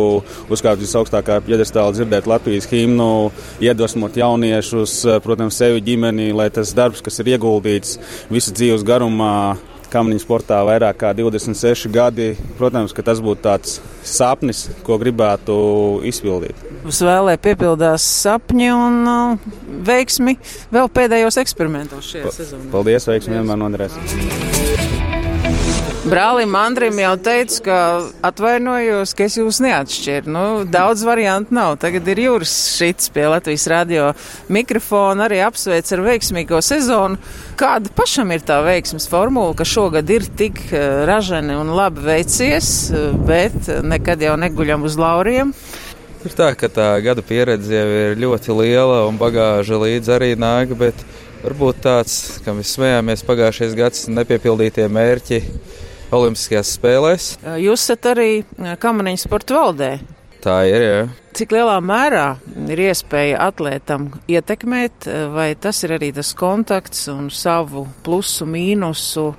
uzkāpt 0.52 0.82
visaugstākā 0.82 1.40
pjedestāla, 1.46 1.94
dzirdēt 1.96 2.28
Latvijas 2.30 2.68
himnu, 2.70 3.30
iedvesmot 3.64 4.16
jauniešus, 4.18 4.98
uh, 5.08 5.18
protams, 5.24 5.58
sevi 5.58 5.82
ģimeni, 5.84 6.30
lai 6.36 6.50
tas 6.54 6.74
darbs 6.76 6.91
darbs, 6.92 7.04
kas 7.04 7.20
ir 7.22 7.32
ieguldīts 7.36 7.98
visu 8.30 8.52
dzīves 8.52 8.84
garumā. 8.84 9.56
Kamniņu 9.92 10.22
sportā 10.22 10.56
vairāk 10.64 10.96
kā 11.02 11.10
26 11.12 11.90
gadi. 11.92 12.30
Protams, 12.56 12.94
ka 12.96 13.02
tas 13.04 13.18
būtu 13.20 13.42
tāds 13.44 13.74
sapnis, 14.08 14.62
ko 14.86 14.96
gribētu 14.96 16.00
izpildīt. 16.08 16.56
Uz 16.88 17.02
vēlē 17.04 17.36
piepildās 17.36 18.06
sapņi 18.22 18.70
un 18.72 18.96
uh, 19.04 19.50
veiksmi 19.84 20.38
vēl 20.72 20.88
pēdējos 20.96 21.36
eksperimentos 21.44 22.08
šajā 22.08 22.32
sezonā. 22.38 22.70
Paldies, 22.72 23.10
veiksmi 23.12 23.36
vienmēr 23.36 23.60
noderēs. 23.66 24.81
Brālim 26.12 26.52
Andrim 26.60 26.98
jau 27.00 27.14
teicu, 27.24 27.62
ka 27.64 27.76
atvainojos, 28.28 29.14
ka 29.16 29.24
es 29.24 29.38
jūs 29.38 29.62
neatšķiru. 29.64 30.28
Nu, 30.28 30.42
daudz 30.68 31.06
variantu 31.08 31.54
nav. 31.56 31.78
Tagad 31.80 32.10
ir 32.12 32.18
Jūras 32.26 32.52
šits 32.74 33.08
pie 33.14 33.22
Latvijas 33.32 33.62
radio 33.72 34.10
mikrofona, 34.52 35.24
arī 35.24 35.38
apsveic 35.40 35.88
ar 35.96 36.02
veiksmīgo 36.04 36.58
sezonu. 36.60 37.16
Kāda 37.56 37.88
pašam 37.96 38.28
ir 38.36 38.44
tā 38.44 38.58
veiksmes 38.66 39.08
formula, 39.08 39.54
ka 39.56 39.64
šogad 39.64 40.12
ir 40.12 40.26
tik 40.36 40.60
eh, 40.68 41.06
ražani 41.08 41.56
un 41.56 41.72
labi 41.72 42.04
veicies, 42.04 42.68
eh, 42.92 43.06
bet 43.30 43.70
nekad 43.80 44.20
jau 44.20 44.34
neguļam 44.42 44.84
uz 44.84 44.98
lauriem? 45.00 45.54
Ir 46.28 46.36
tā, 46.36 46.50
ka 46.60 46.68
tā 46.68 46.90
gada 47.06 47.24
pieredze 47.24 47.72
jau 47.72 47.86
ir 48.02 48.20
ļoti 48.20 48.58
liela 48.58 49.06
un 49.06 49.16
bagāža 49.16 49.80
līdz 49.80 50.12
arī 50.18 50.28
nāk, 50.36 50.76
bet 50.76 51.00
varbūt 51.40 51.80
tāds, 51.88 52.18
ka 52.44 52.52
mēs 52.52 52.74
smējāmies 52.76 53.24
pagājušais 53.30 53.78
gads 53.80 54.04
nepiepildītie 54.12 54.90
mērķi 54.92 55.40
Olimpiskajās 56.12 56.74
spēlēs. 56.76 57.28
Jūs 57.62 57.86
esat 57.86 58.10
arī 58.12 58.30
Kamaniņu 58.82 59.22
sporta 59.22 59.56
valdē. 59.56 59.92
Tā 60.42 60.56
ir. 60.66 60.82
Jā. 60.82 61.02
Cik 61.38 61.54
lielā 61.54 61.78
mērā 61.80 62.26
ir 62.74 62.82
iespēja 62.88 63.38
atlētam 63.46 64.10
ietekmēt, 64.28 65.06
vai 65.32 65.52
tas 65.56 65.80
ir 65.86 65.94
arī 65.96 66.10
tas 66.12 66.34
kontakts 66.36 67.06
un 67.12 67.30
savu 67.32 67.86
plusu, 68.04 68.44
mīnusu 68.50 69.30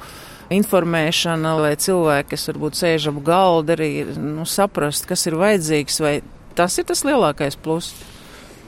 informēšana, 0.54 1.54
lai 1.60 1.74
cilvēki, 1.80 2.32
kas 2.34 2.48
varbūt 2.50 2.80
sēž 2.80 3.10
ap 3.12 3.20
galda, 3.26 3.76
arī 3.78 3.92
nu, 4.18 4.48
saprast, 4.50 5.06
kas 5.10 5.28
ir 5.30 5.38
vajadzīgs, 5.40 6.00
vai 6.04 6.16
tas 6.58 6.80
ir 6.80 6.88
tas 6.90 7.04
lielākais 7.06 7.60
pluss? 7.62 7.94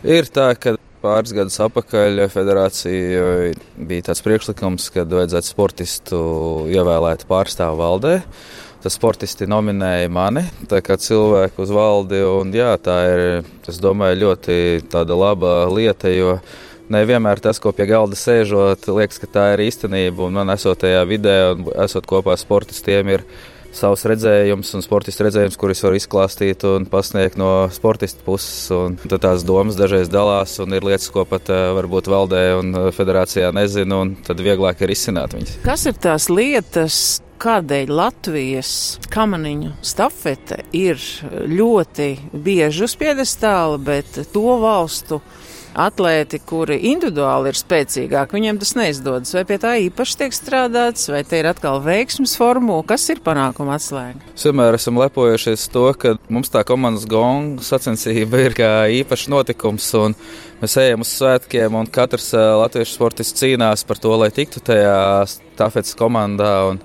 Ir 0.05 0.27
tā, 0.29 0.51
ka 0.59 0.75
pāris 1.05 1.33
gadus 1.35 1.57
atpakaļ 1.61 2.25
federācija 2.33 3.23
bija 3.77 4.09
tāds 4.09 4.23
priekšlikums, 4.25 4.89
ka 4.93 5.05
vajadzētu 5.05 5.51
sportistu 5.51 6.19
ievēlēt 6.73 7.27
pārstāvu 7.29 7.81
valdē. 7.81 8.19
Tas 8.85 8.97
sportisti 8.99 9.47
nominēja 9.49 10.11
mani, 10.13 10.43
tā 10.69 10.77
kā 10.85 10.97
cilvēku 11.01 11.63
uz 11.63 11.71
valdi. 11.73 12.19
Un, 12.21 12.51
jā, 12.53 12.75
tā 12.77 12.97
ir, 13.09 13.23
domāju, 13.81 14.19
ļoti 14.21 14.57
laba 15.09 15.55
lieta, 15.73 16.11
jo 16.13 16.35
nevienmēr 16.93 17.41
tas, 17.41 17.57
ko 17.61 17.73
pie 17.73 17.87
galda 17.89 18.17
sēžot, 18.19 18.85
liekas, 18.93 19.17
ka 19.21 19.29
tā 19.37 19.47
ir 19.55 19.65
īstenība. 19.65 20.27
Un 20.27 20.37
man 20.37 20.53
esot 20.53 20.83
tajā 20.85 21.01
vidē 21.09 21.35
un 21.55 21.65
esot 21.85 22.05
kopā 22.09 22.35
ar 22.35 22.41
sportistiem, 22.41 23.09
ir 23.17 23.25
savs 23.75 24.05
redzējums 24.09 24.73
un 24.77 24.85
sportistu 24.85 25.25
redzējums, 25.27 25.57
kurus 25.59 25.83
var 25.85 25.97
izklāstīt 25.97 26.65
un 26.69 26.87
pasniegt 26.89 27.39
no 27.39 27.67
sportista 27.75 28.23
puses. 28.25 28.69
Un 28.75 28.97
tad 29.03 29.21
tās 29.25 29.45
domas 29.47 29.77
dažreiz 29.79 30.09
dalās 30.11 30.57
un 30.63 30.75
ir 30.77 30.87
lietas, 30.87 31.11
ko 31.13 31.25
pat 31.29 31.51
uh, 31.53 31.69
varbūt 31.77 32.09
valdē 32.11 32.45
un 32.59 32.73
federācijā 32.95 33.51
nezinu, 33.55 34.01
un 34.05 34.15
tad 34.25 34.41
vieglāk 34.43 34.83
ir 34.85 34.95
izsināt 34.95 35.35
viņas. 35.37 35.59
Kas 35.65 35.85
ir 35.89 35.99
tās 36.01 36.29
lietas, 36.31 36.99
kādēļ 37.41 37.91
Latvijas 37.91 38.71
kamaniņu 39.13 39.73
stafete 39.85 40.61
ir 40.75 41.01
ļoti 41.51 42.09
bieži 42.31 42.85
uz 42.87 42.95
piedestāla, 42.99 43.79
bet 43.81 44.21
to 44.33 44.55
valstu 44.61 45.21
atlēti, 45.75 46.39
kuri 46.47 46.77
individuāli 46.91 47.51
ir 47.51 47.59
spēcīgāki, 47.59 48.37
viņiem 48.37 48.59
tas 48.61 48.73
neizdodas. 48.77 49.33
Vai 49.35 49.43
pie 49.47 49.57
tā 49.61 49.75
īpaši 49.85 50.19
tiek 50.21 50.35
strādāts, 50.35 51.09
vai 51.11 51.23
te 51.27 51.39
ir 51.41 51.49
atkal 51.49 51.81
veiksmes 51.85 52.35
formula, 52.39 52.83
kas 52.87 53.07
ir 53.13 53.21
panākuma 53.25 53.77
atslēga? 53.79 54.21
Vienmēr 54.39 54.77
esam 54.79 54.99
lepojušies 55.01 55.67
to, 55.73 55.87
ka 55.99 56.15
mums 56.31 56.51
tā 56.53 56.63
komandas 56.67 57.07
gonga 57.09 57.63
sacensība 57.65 58.45
ir 58.45 58.57
kā 58.57 58.71
īpašs 59.01 59.27
notikums. 59.33 59.91
Mēs 60.61 60.77
ejam 60.81 61.03
uz 61.03 61.11
svētkiem, 61.17 61.75
un 61.75 61.89
katrs 61.91 62.31
latviešu 62.35 62.95
sportists 62.95 63.41
cīnās 63.41 63.83
par 63.87 63.99
to, 64.01 64.15
lai 64.19 64.31
tiktu 64.33 64.63
tajā 64.63 64.97
stafetes 65.29 65.97
komandā. 65.99 66.53
Un, 66.71 66.81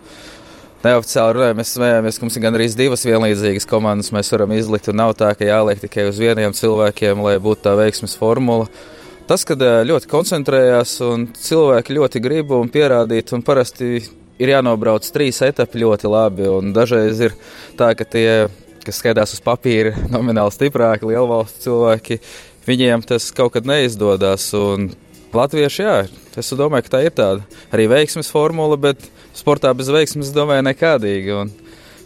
Neoficiāli 0.81 1.35
runājot, 1.37 1.57
mēs 1.59 1.71
smējāmies, 1.77 2.17
ka 2.17 2.25
mums 2.25 2.37
ir 2.39 2.43
gandrīz 2.47 2.75
divas 2.79 3.03
vienlīdzīgas 3.05 3.67
komandas. 3.69 4.09
Mēs 4.17 4.31
varam 4.33 4.55
izlikt, 4.57 4.87
un 4.89 4.97
nav 4.97 5.13
tā, 5.19 5.35
ka 5.37 5.45
jāliek 5.45 5.83
tikai 5.83 6.07
uz 6.09 6.17
vieniem 6.21 6.55
cilvēkiem, 6.57 7.21
lai 7.21 7.35
būtu 7.43 7.67
tā 7.67 7.75
veiksmes 7.77 8.17
formula. 8.17 8.65
Tas, 9.29 9.45
kad 9.45 9.61
ļoti 9.61 10.09
koncentrējās 10.09 10.95
un 11.05 11.27
cilvēki 11.37 11.99
ļoti 11.99 12.23
grib 12.25 12.55
un 12.57 12.73
pierādīt, 12.73 13.35
un 13.37 13.45
parasti 13.45 13.99
ir 14.41 14.55
jānobrauc 14.55 15.05
trīs 15.13 15.43
etapi 15.45 15.85
ļoti 15.85 16.11
labi. 16.11 16.49
Dažreiz 16.73 17.21
ir 17.29 17.37
tā, 17.77 17.93
ka 17.93 18.09
tie, 18.09 18.49
kas 18.87 19.03
skaitās 19.03 19.37
uz 19.37 19.45
papīra, 19.45 19.93
nomināli 20.15 20.57
stiprāki, 20.57 21.11
lielvalstu 21.13 21.67
cilvēki, 21.69 22.23
viņiem 22.65 23.05
tas 23.13 23.29
kaut 23.37 23.53
kad 23.59 23.69
neizdodas. 23.69 24.49
Latvieši, 25.31 25.83
jā, 25.83 25.97
es 26.41 26.53
domāju, 26.59 26.89
ka 26.89 26.97
tā 26.97 27.01
ir 27.07 27.13
tāda 27.15 27.45
arī 27.71 27.87
veiksmes 27.91 28.31
formula, 28.33 28.75
bet 28.81 29.05
sportā 29.37 29.71
bez 29.79 29.91
veiksmes, 29.93 30.33
domāju, 30.35 30.65
nekādīgi. 30.67 31.37
Un 31.39 31.53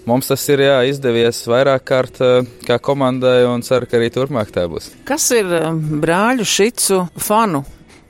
mums 0.08 0.28
tas 0.28 0.44
ir 0.52 0.64
jā, 0.66 0.76
izdevies 0.90 1.40
vairāk 1.48 1.86
kārt 1.88 2.20
eh, 2.24 2.42
kā 2.68 2.76
komandai, 2.84 3.46
un 3.48 3.64
ceru, 3.64 3.88
ka 3.88 3.96
arī 3.96 4.10
turpmāk 4.12 4.52
tā 4.52 4.66
būs. 4.68 4.90
Kas 5.08 5.30
ir 5.36 5.48
eh, 5.56 5.70
brāļu 6.04 6.44
šicu 6.44 7.00
fanu 7.16 7.64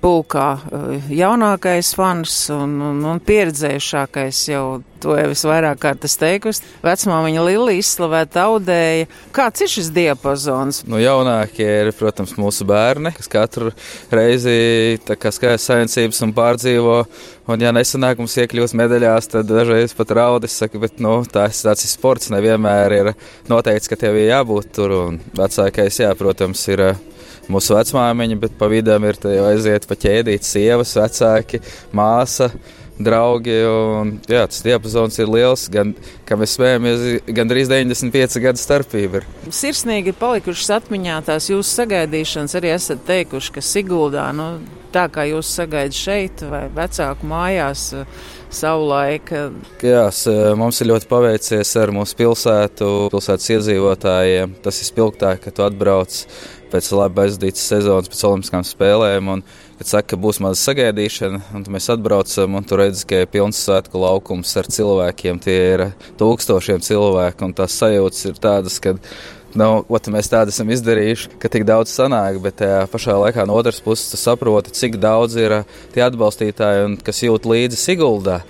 pulkā 0.05 0.49
eh, 0.61 1.13
jaunākais 1.17 1.95
fans 1.97 2.37
un, 2.53 2.77
un, 2.91 3.05
un 3.15 3.23
pieredzējušākais 3.25 4.49
jau 4.53 4.67
to 5.05 5.15
jau 5.19 5.29
visvairāk 5.31 5.81
kārtas 5.83 6.17
teikusi. 6.21 6.65
Vecmāmiņa 6.85 7.45
Lilija 7.45 7.83
izslavēta 7.83 8.47
audēja. 8.49 9.09
Kāds 9.37 9.65
ir 9.65 9.71
šis 9.73 9.91
diapazons? 9.95 10.83
Nu, 10.89 11.01
jaunākie 11.03 11.67
ir, 11.67 11.93
protams, 11.97 12.35
mūsu 12.41 12.67
bērni, 12.69 13.13
kas 13.17 13.31
katru 13.33 13.73
reizi 14.13 14.99
skaidrs 15.05 15.69
sainicības 15.69 16.23
un 16.25 16.35
pārdzīvo. 16.37 16.99
Un, 17.45 17.61
ja 17.61 17.75
nesanāk 17.77 18.21
mums 18.23 18.39
iekļūst 18.41 18.77
medaļās, 18.81 19.29
tad 19.35 19.51
dažreiz 19.51 19.93
pat 19.97 20.15
raudis 20.17 20.57
saka, 20.57 20.81
bet, 20.81 20.97
nu, 21.05 21.19
tas 21.29 21.61
tāds 21.67 21.85
ir 21.85 21.93
sports, 21.93 22.33
nevienmēr 22.33 22.97
ir 22.97 23.13
noteikts, 23.53 23.91
ka 23.93 24.01
tev 24.01 24.17
ir 24.17 24.31
jābūt 24.31 24.73
tur. 24.79 24.97
Un 25.11 25.21
vecākais, 25.37 26.01
jā, 26.01 26.15
protams, 26.17 26.65
ir 26.73 26.89
mūsu 27.53 27.77
vecmāmiņa, 27.79 28.41
bet 28.47 28.57
pa 28.61 28.71
vidam 28.73 29.05
ir 29.09 29.21
aiziet 29.51 29.89
pa 29.91 29.99
ķēdīt 30.07 30.47
sievas, 30.47 30.97
vecāki, 30.99 31.63
māsa 31.97 32.51
draugi. 32.99 33.57
Un, 33.67 34.15
jā, 34.31 34.45
tas 34.51 34.63
diapazons 34.65 35.19
ir 35.19 35.31
liels. 35.31 35.67
Gan, 35.73 35.95
kā 36.29 36.39
mēs 36.39 36.57
smējamies, 36.59 37.05
gandrīz 37.37 37.73
95 37.73 38.41
gadu 38.45 38.63
starpība. 38.63 39.23
Ir. 39.23 39.51
Sirsnīgi 39.55 40.13
ir 40.13 40.21
palikušas 40.21 40.77
atmiņā 40.81 41.21
tās 41.29 41.51
jūsu 41.51 41.81
sagaidīšanas. 41.81 42.57
Arī 42.61 42.73
esat 42.75 43.05
teikuši, 43.09 43.57
ka 43.57 43.65
Siguldā, 43.65 44.29
nu, 44.37 44.49
tā 44.95 45.09
kā 45.13 45.27
jūs 45.31 45.51
sagaidat 45.59 45.99
šeit 45.99 46.47
vai 46.51 46.67
vecāku 46.75 47.31
mājās. 47.31 47.91
Savulaik. 48.55 49.33
Jā, 49.83 50.05
mums 50.55 50.79
ir 50.79 50.87
ļoti 50.93 51.09
paveicies 51.11 51.73
ar 51.81 51.91
mūsu 51.91 52.15
pilsētu, 52.21 52.91
pilsētas 53.11 53.49
iedzīvotājiem. 53.57 54.53
Tas 54.63 54.79
ir 54.79 54.87
spilgtāk, 54.87 55.41
ka 55.43 55.51
tu 55.51 55.65
atbrauc 55.67 56.21
pēc 56.73 56.91
labi 56.95 57.25
aizdītas 57.25 57.67
sezonas, 57.71 58.11
pēc 58.11 58.25
Olimpiskām 58.29 58.65
spēlēm. 58.67 59.31
Un, 59.35 59.45
kad 59.79 59.91
saka, 59.91 60.09
ka 60.15 60.21
būs 60.21 60.41
maza 60.45 60.61
sagaidīšana, 60.63 61.41
un 61.57 61.65
mēs 61.75 61.91
atbraucam 61.93 62.59
un 62.59 62.67
tur 62.67 62.83
redzam, 62.83 63.09
ka 63.11 63.23
ir 63.23 63.31
pilns 63.31 63.63
svētku 63.65 64.03
laukums 64.03 64.53
ar 64.61 64.69
cilvēkiem. 64.71 65.41
Tie 65.45 65.57
ir 65.75 65.87
tūkstošiem 66.21 66.85
cilvēku, 66.85 67.49
un 67.49 67.57
tās 67.57 67.79
sajūtas 67.81 68.29
ir 68.31 68.43
tādas, 68.43 68.81
ka. 68.83 68.99
Nu, 69.55 69.85
ot, 69.87 70.09
mēs 70.11 70.27
tādu 70.27 70.51
esam 70.51 70.71
izdarījuši, 70.75 71.37
ka 71.39 71.47
tik 71.47 71.63
daudz 71.69 71.93
sanāk, 71.95 72.41
bet 72.43 72.57
tajā 72.59 72.81
pašā 72.91 73.15
laikā 73.23 73.45
no 73.47 73.55
otras 73.55 73.79
puses 73.85 74.19
saproti, 74.19 74.73
cik 74.75 74.97
daudz 74.99 75.37
ir 75.39 75.61
tie 75.95 76.03
atbalstītāji, 76.03 76.89
un, 76.89 76.97
kas 76.99 77.23
jūt 77.23 77.47
līdzi 77.47 77.79
Siguldā. 77.79 78.41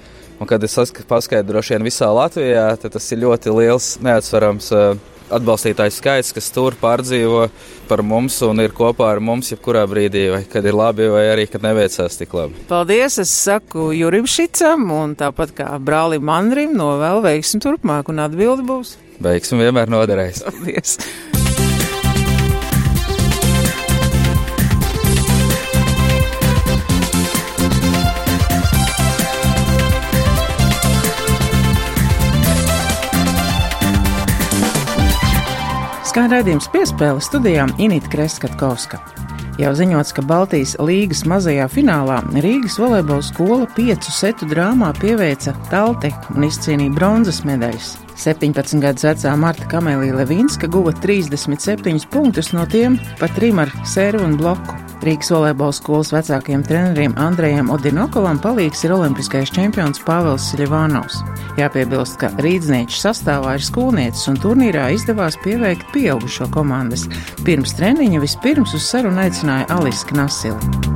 Un, 0.40 0.48
kad 0.48 0.64
es 0.64 0.94
paskaidrošu 1.04 1.76
visā 1.84 2.08
Latvijā, 2.08 2.70
tas 2.80 3.12
ir 3.12 3.20
ļoti 3.20 3.52
liels, 3.52 3.90
neatsverams 4.00 4.70
uh, 4.72 4.96
atbalstītāju 5.32 5.94
skaits, 5.94 6.32
kas 6.36 6.50
tur 6.54 6.76
pārdzīvo 6.80 7.46
par 7.88 8.02
mums 8.06 8.36
un 8.46 8.62
ir 8.64 8.74
kopā 8.76 9.10
ar 9.14 9.20
mums 9.24 9.52
jebkurā 9.52 9.84
brīdī, 9.90 10.26
vai 10.32 10.42
kad 10.50 10.66
ir 10.66 10.76
labi, 10.76 11.08
vai 11.12 11.26
arī 11.32 11.46
kad 11.50 11.64
neveicās 11.64 12.18
tik 12.20 12.34
labi. 12.36 12.66
Paldies! 12.70 13.18
Es 13.24 13.32
saku 13.32 13.90
Jurim 13.96 14.28
Šicam 14.28 14.88
un 14.94 15.14
tāpat 15.18 15.54
kā 15.56 15.68
brālim 15.80 16.30
Andrim 16.32 16.74
novēlu 16.76 17.24
veiksmi 17.24 17.62
turpmāk 17.64 18.10
un 18.12 18.24
atbildi 18.26 18.66
būs. 18.68 18.96
Veiksmi 19.24 19.62
vienmēr 19.62 19.92
noderēs. 19.92 20.44
Paldies! 20.48 20.98
Skan 36.14 36.30
redzējums 36.30 36.68
piespēle 36.70 37.18
studijām 37.26 37.72
Inīta 37.82 38.06
Kreskatkovska. 38.12 39.00
Jau 39.58 39.72
ziņots, 39.74 40.12
ka 40.14 40.22
Baltijas 40.22 40.76
līgas 40.78 41.24
mazajā 41.26 41.66
finālā 41.66 42.20
Rīgas 42.38 42.78
volejbola 42.78 43.26
skola 43.26 43.66
piecu 43.74 44.14
setu 44.14 44.46
drāmā 44.46 44.92
pieveica 45.00 45.56
Talteku 45.74 46.38
un 46.38 46.46
izcīnīja 46.46 46.94
bronzas 46.94 47.42
medaļas. 47.42 47.96
17 48.20 48.80
gadus 48.82 49.04
vecā 49.06 49.34
Marta 49.36 49.66
Kamelija 49.70 50.16
Levinska 50.16 50.68
guva 50.70 50.92
37 50.92 52.08
punktus, 52.10 52.52
no 52.54 52.66
tiem 52.66 52.98
pa 53.20 53.28
trim 53.34 53.60
ar 53.62 53.72
sēru 53.88 54.22
un 54.24 54.38
bloku. 54.40 54.78
Rīgas 55.04 55.28
volejbola 55.34 55.74
skolas 55.76 56.12
vecākajiem 56.14 56.62
treneriem 56.64 57.16
Andrejam 57.20 57.68
Odinokovam 57.74 58.38
palīgs 58.40 58.86
ir 58.86 58.94
olimpiskais 58.94 59.52
čempions 59.52 60.00
Pāvils 60.06 60.46
Ļivānovs. 60.56 61.18
Jāpiebilst, 61.58 62.16
ka 62.22 62.30
rīdznieču 62.40 63.02
sastāvā 63.02 63.58
ir 63.58 63.66
skolnieces 63.66 64.30
un 64.32 64.40
turnīrā 64.40 64.88
izdevās 64.96 65.36
pieveikt 65.44 65.90
pieaugušo 65.92 66.48
komandas. 66.54 67.04
Pirms 67.44 67.76
treniņa 67.76 68.22
vispirms 68.24 68.72
uz 68.78 68.88
sarunu 68.88 69.26
aicināja 69.26 69.68
Aliska 69.76 70.16
Nasili. 70.16 70.94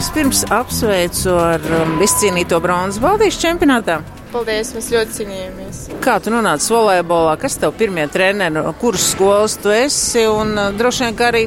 Vispirms 0.00 0.46
apsveicu 0.48 1.34
ar 1.36 1.64
um, 1.76 1.90
izcīnīto 2.00 2.56
bronzas 2.64 3.02
Baltijas 3.02 3.36
čempionātā. 3.36 3.98
Paldies, 4.32 4.70
mēs 4.72 4.86
ļoti 4.94 5.16
cīnījāmies. 5.18 5.80
Kā 6.00 6.14
tu 6.24 6.32
nonāci 6.32 6.70
volejbolā? 6.72 7.34
Kas 7.42 7.58
tev 7.60 7.74
pirmie 7.76 8.06
treneri, 8.08 8.62
kuras 8.80 9.10
skolas 9.10 9.58
tu 9.60 9.68
esi? 9.68 10.22
Un 10.24 10.54
uh, 10.56 10.70
droši 10.72 11.04
vien, 11.04 11.18
ka 11.18 11.26
arī 11.28 11.42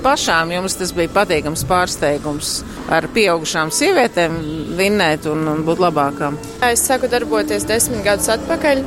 pašām 0.00 0.54
jums 0.54 0.78
tas 0.80 0.94
bija 0.96 1.12
patīkams 1.18 1.66
pārsteigums 1.68 2.54
ar 2.96 3.10
pieaugušām 3.12 3.74
sievietēm 3.76 4.40
vinnēt 4.80 5.28
un, 5.28 5.44
un 5.52 5.60
būt 5.68 5.84
labākām? 5.84 6.40
Es 6.64 6.86
sāku 6.88 7.12
darboties 7.12 7.68
desmit 7.68 8.00
gadus 8.08 8.32
atpakaļ, 8.38 8.80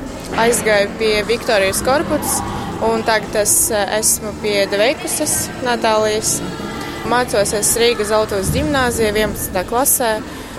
aizgāju 0.47 0.97
pie 0.97 1.13
Viktorijas 1.29 1.85
korpuses 1.85 2.41
un 2.89 3.05
tagad 3.05 3.43
es 3.43 3.55
esmu 3.69 4.33
pie 4.41 4.65
Deveikusas 4.73 5.43
Natālijas. 5.61 6.39
Mācos 7.09 7.49
es 7.57 7.69
Rīgas 7.81 8.11
Zeltos 8.11 8.51
ģimnāzijā 8.53 9.09
11. 9.09 9.63
klasē. 9.69 10.11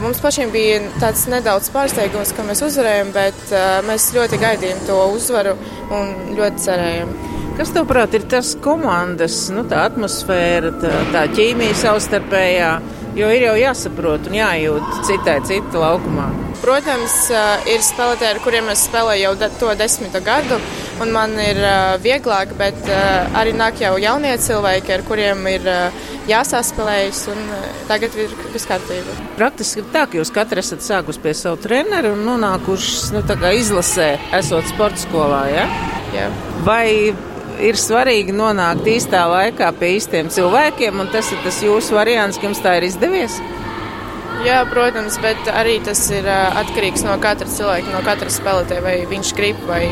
Mums 0.03 0.19
pašiem 0.23 0.51
bija 0.51 0.81
tāds 0.99 1.29
nedaudz 1.31 1.69
pārsteigums, 1.71 2.33
ka 2.35 2.43
mēs 2.47 2.65
uzvarējām, 2.67 3.13
bet 3.15 3.39
uh, 3.53 3.79
mēs 3.87 4.09
ļoti 4.17 4.41
gaidījām 4.43 4.81
to 4.89 4.97
uzvaru 5.15 5.55
un 5.95 6.35
ļoti 6.35 6.65
cerējām. 6.65 7.13
Kas, 7.59 7.71
tavuprāt, 7.77 8.17
ir 8.17 8.27
tas 8.33 8.57
komandas, 8.65 9.45
nu, 9.55 9.63
tā 9.69 9.85
atmosfēra, 9.91 10.73
tā, 10.83 10.93
tā 11.15 11.27
ķīmija 11.37 11.79
savstarpējā? 11.85 12.73
Jo 13.13 13.29
ir 13.29 13.43
jau 13.45 13.57
jāsaprot 13.61 14.31
un 14.31 14.37
jājūt 14.39 15.03
citai 15.05 15.37
citu 15.45 15.83
laukumā. 15.83 16.31
Protams, 16.63 17.17
ir 17.69 17.83
spēlētāji, 17.85 18.31
ar 18.37 18.41
kuriem 18.41 18.71
es 18.73 18.87
spēlēju 18.87 19.25
jau 19.27 19.51
to 19.59 19.73
desmito 19.77 20.23
gadu, 20.25 20.57
un 21.03 21.13
man 21.13 21.35
ir 21.43 21.59
uh, 21.59 21.97
vieglāk, 22.01 22.55
bet 22.57 22.79
uh, 22.87 23.35
arī 23.37 23.53
nāk 23.59 23.83
jau 23.83 23.97
jaunie 24.01 24.33
cilvēki, 24.41 24.95
ar 24.95 25.05
kuriem 25.09 25.43
ir 25.51 25.67
jāsaspēlējas, 26.31 27.25
un 27.35 27.43
tagad 27.91 28.17
ir 28.17 28.33
viss 28.55 28.69
kārtībā. 28.71 29.17
Praktiski 29.37 29.85
tā, 29.93 30.07
ka 30.07 30.21
jūs 30.21 30.33
katrs 30.33 30.71
esat 30.71 30.87
sākus 30.87 31.19
pie 31.21 31.35
savu 31.37 31.59
treneru 31.61 32.15
un 32.17 32.25
nonākuši 32.31 33.17
nu, 33.17 33.25
izlasē, 33.59 34.15
esot 34.39 34.71
sporta 34.71 35.03
skolā. 35.03 35.43
Ja? 35.53 35.67
Jā. 36.15 36.31
Vai 36.65 37.13
ir 37.63 37.79
svarīgi 37.79 38.35
nonākt 38.37 38.89
īstā 38.91 39.23
laikā 39.31 39.71
pie 39.79 39.95
īstiem 39.99 40.31
cilvēkiem, 40.33 41.01
un 41.03 41.11
tas 41.13 41.31
ir 41.33 41.41
tas 41.45 41.63
jūsu 41.65 41.97
variants, 41.97 42.41
jums 42.43 42.63
tā 42.63 42.79
ir 42.81 42.89
izdevies? 42.91 43.39
Jā, 44.43 44.63
protams, 44.67 45.21
bet 45.23 45.49
arī 45.55 45.77
tas 45.87 46.01
ir 46.11 46.27
atkarīgs 46.27 47.05
no 47.07 47.15
katra 47.23 47.47
cilvēka, 47.47 47.93
no 47.95 48.03
katra 48.03 48.33
spēlētāja, 48.33 48.83
vai 48.83 48.97
viņš 49.11 49.33
grib 49.39 49.61
vai 49.69 49.85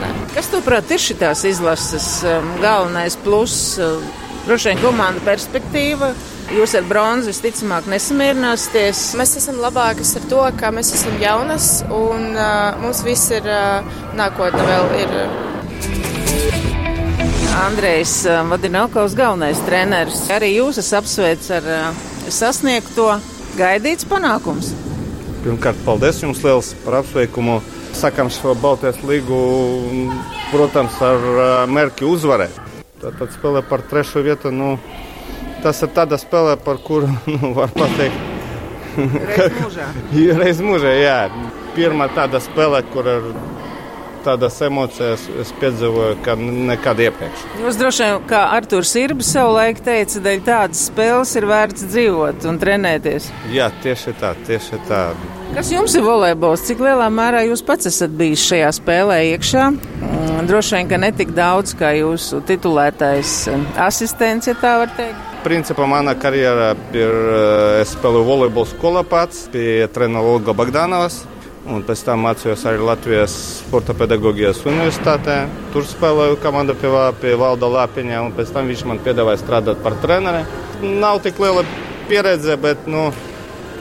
nē. 0.00 0.10
Kas, 0.32 0.48
manuprāt, 0.54 0.88
ir 0.94 1.02
šīs 1.02 1.44
izlases 1.52 2.08
galvenais 2.62 3.18
pluss? 3.20 3.78
Droši 4.42 4.72
vien 4.72 4.80
komanda 4.82 5.22
perspektīva. 5.22 6.08
Jūs 6.52 6.74
ar 6.74 6.88
bronzu 6.88 7.30
visticamāk 7.30 7.86
nesamierināsieties. 7.92 9.04
Mēs 9.20 9.36
esam 9.38 9.60
labākas 9.62 10.16
ar 10.18 10.26
to, 10.32 10.42
ka 10.58 10.72
mēs 10.74 10.90
esam 10.96 11.14
jaunas 11.22 11.70
un 11.86 12.32
uh, 12.34 12.74
mums 12.82 13.04
viss 13.06 13.30
ir 13.30 13.46
uh, 13.46 13.96
nākotne 14.18 14.66
vēl 14.66 14.92
ir. 15.04 15.16
Andrejs 17.52 18.26
Vadinovs, 18.48 19.14
galvenais 19.14 19.60
treneris. 19.66 20.22
Arī 20.32 20.54
jūs 20.54 20.78
esat 20.80 21.02
apsveicis 21.02 21.50
ar 21.58 21.68
uh, 21.68 22.00
sasniegto 22.32 23.10
gaidīts 23.58 24.08
panākums? 24.08 24.72
Pirmkārt, 25.42 25.78
paldies 25.84 26.22
jums 26.22 26.40
liels 26.46 26.72
par 26.84 27.02
apsveikumu. 27.02 27.60
Sakām 27.92 28.30
šo 28.32 28.54
Baltijas 28.56 29.02
līgu, 29.04 29.38
protams, 30.48 30.96
ar 31.04 31.66
mērķi 31.68 32.08
uzvarēt. 32.08 32.56
Tātad 33.02 33.34
spēlē 33.34 33.60
par 33.68 33.84
trešo 33.90 34.22
vietu. 34.24 34.52
Nu, 34.54 34.78
tas 35.60 35.82
ir 35.84 35.92
tāda 35.92 36.16
spēle, 36.20 36.56
par 36.56 36.80
kuru 36.80 37.10
nu, 37.34 37.52
var 37.58 37.72
pateikt. 37.76 38.30
Reiz 38.96 39.58
mūžā. 39.58 39.90
Reiz 40.42 40.64
mūžā, 40.64 40.94
jā. 41.02 41.18
Pirmā 41.76 42.08
tāda 42.16 42.40
spēle, 42.44 42.80
kur 42.92 43.08
ar 43.08 43.28
tādas 44.24 44.58
emocijas 44.64 45.24
es 45.42 45.52
piedzīvoju, 45.60 46.16
kā 46.24 46.36
nekad 46.38 47.02
iepriekš. 47.06 47.44
Jūs 47.62 47.78
droši 47.80 48.06
vien, 48.06 48.24
kā 48.30 48.42
Arthurs 48.56 48.94
Irba 49.00 49.26
savulaik 49.26 49.82
teica, 49.84 50.22
dēļ 50.24 50.42
tādas 50.46 50.86
spēles 50.88 51.34
ir 51.38 51.48
vērts 51.50 51.86
dzīvot 51.92 52.48
un 52.50 52.60
trenēties. 52.62 53.30
Jā, 53.52 53.70
tieši 53.84 54.16
tā, 54.20 54.34
tieši 54.48 54.82
tā. 54.88 55.04
Kas 55.52 55.68
jums 55.68 55.92
ir 55.98 56.04
volejbols? 56.06 56.62
Cik 56.64 56.80
lielā 56.80 57.10
mērā 57.12 57.42
jūs 57.44 57.60
pats 57.66 57.90
esat 57.90 58.14
bijis 58.16 58.40
šajā 58.48 58.70
spēlē 58.78 59.18
iekšā? 59.34 59.66
Mm, 59.72 60.46
droši 60.48 60.78
vien, 60.78 60.88
ka 60.88 61.00
ne 61.02 61.10
tik 61.12 61.34
daudz 61.36 61.74
kā 61.76 61.90
jūsu 61.98 62.40
titulētais 62.48 63.34
um, 63.52 63.66
asistents, 63.76 64.48
ja 64.48 64.56
tā 64.56 64.78
var 64.80 64.94
teikt. 64.96 65.28
Principā 65.44 65.84
mana 65.90 66.14
karjera 66.16 66.70
ir, 66.94 67.12
es 67.82 67.92
spēlēju 67.96 68.28
volejbolu 68.30 68.70
skolā 68.70 69.02
pats 69.04 69.44
pie 69.52 69.84
trenera 69.92 70.24
Olga 70.36 70.54
Bagdanovas. 70.56 71.24
Un 71.62 71.84
pēc 71.86 72.00
tam 72.02 72.24
mācījos 72.26 72.64
arī 72.66 72.80
Latvijas 72.82 73.34
Sporta 73.60 73.94
pedagoģijas 73.94 74.64
universitātē. 74.66 75.36
Tur 75.70 75.86
spēlēju 75.86 76.40
komandā 76.42 76.74
pie, 76.74 76.90
pie 77.22 77.36
Valda 77.38 77.68
Lapiņa, 77.70 78.22
un 78.26 78.34
pēc 78.34 78.50
tam 78.54 78.70
viņš 78.70 78.82
man 78.90 78.98
piedāvāja 79.04 79.38
strādāt 79.44 79.78
par 79.84 79.94
treneri. 80.02 80.42
Nav 80.82 81.20
tik 81.22 81.38
liela 81.38 81.62
pieredze, 82.08 82.56
bet 82.58 82.88
nu, 82.90 83.12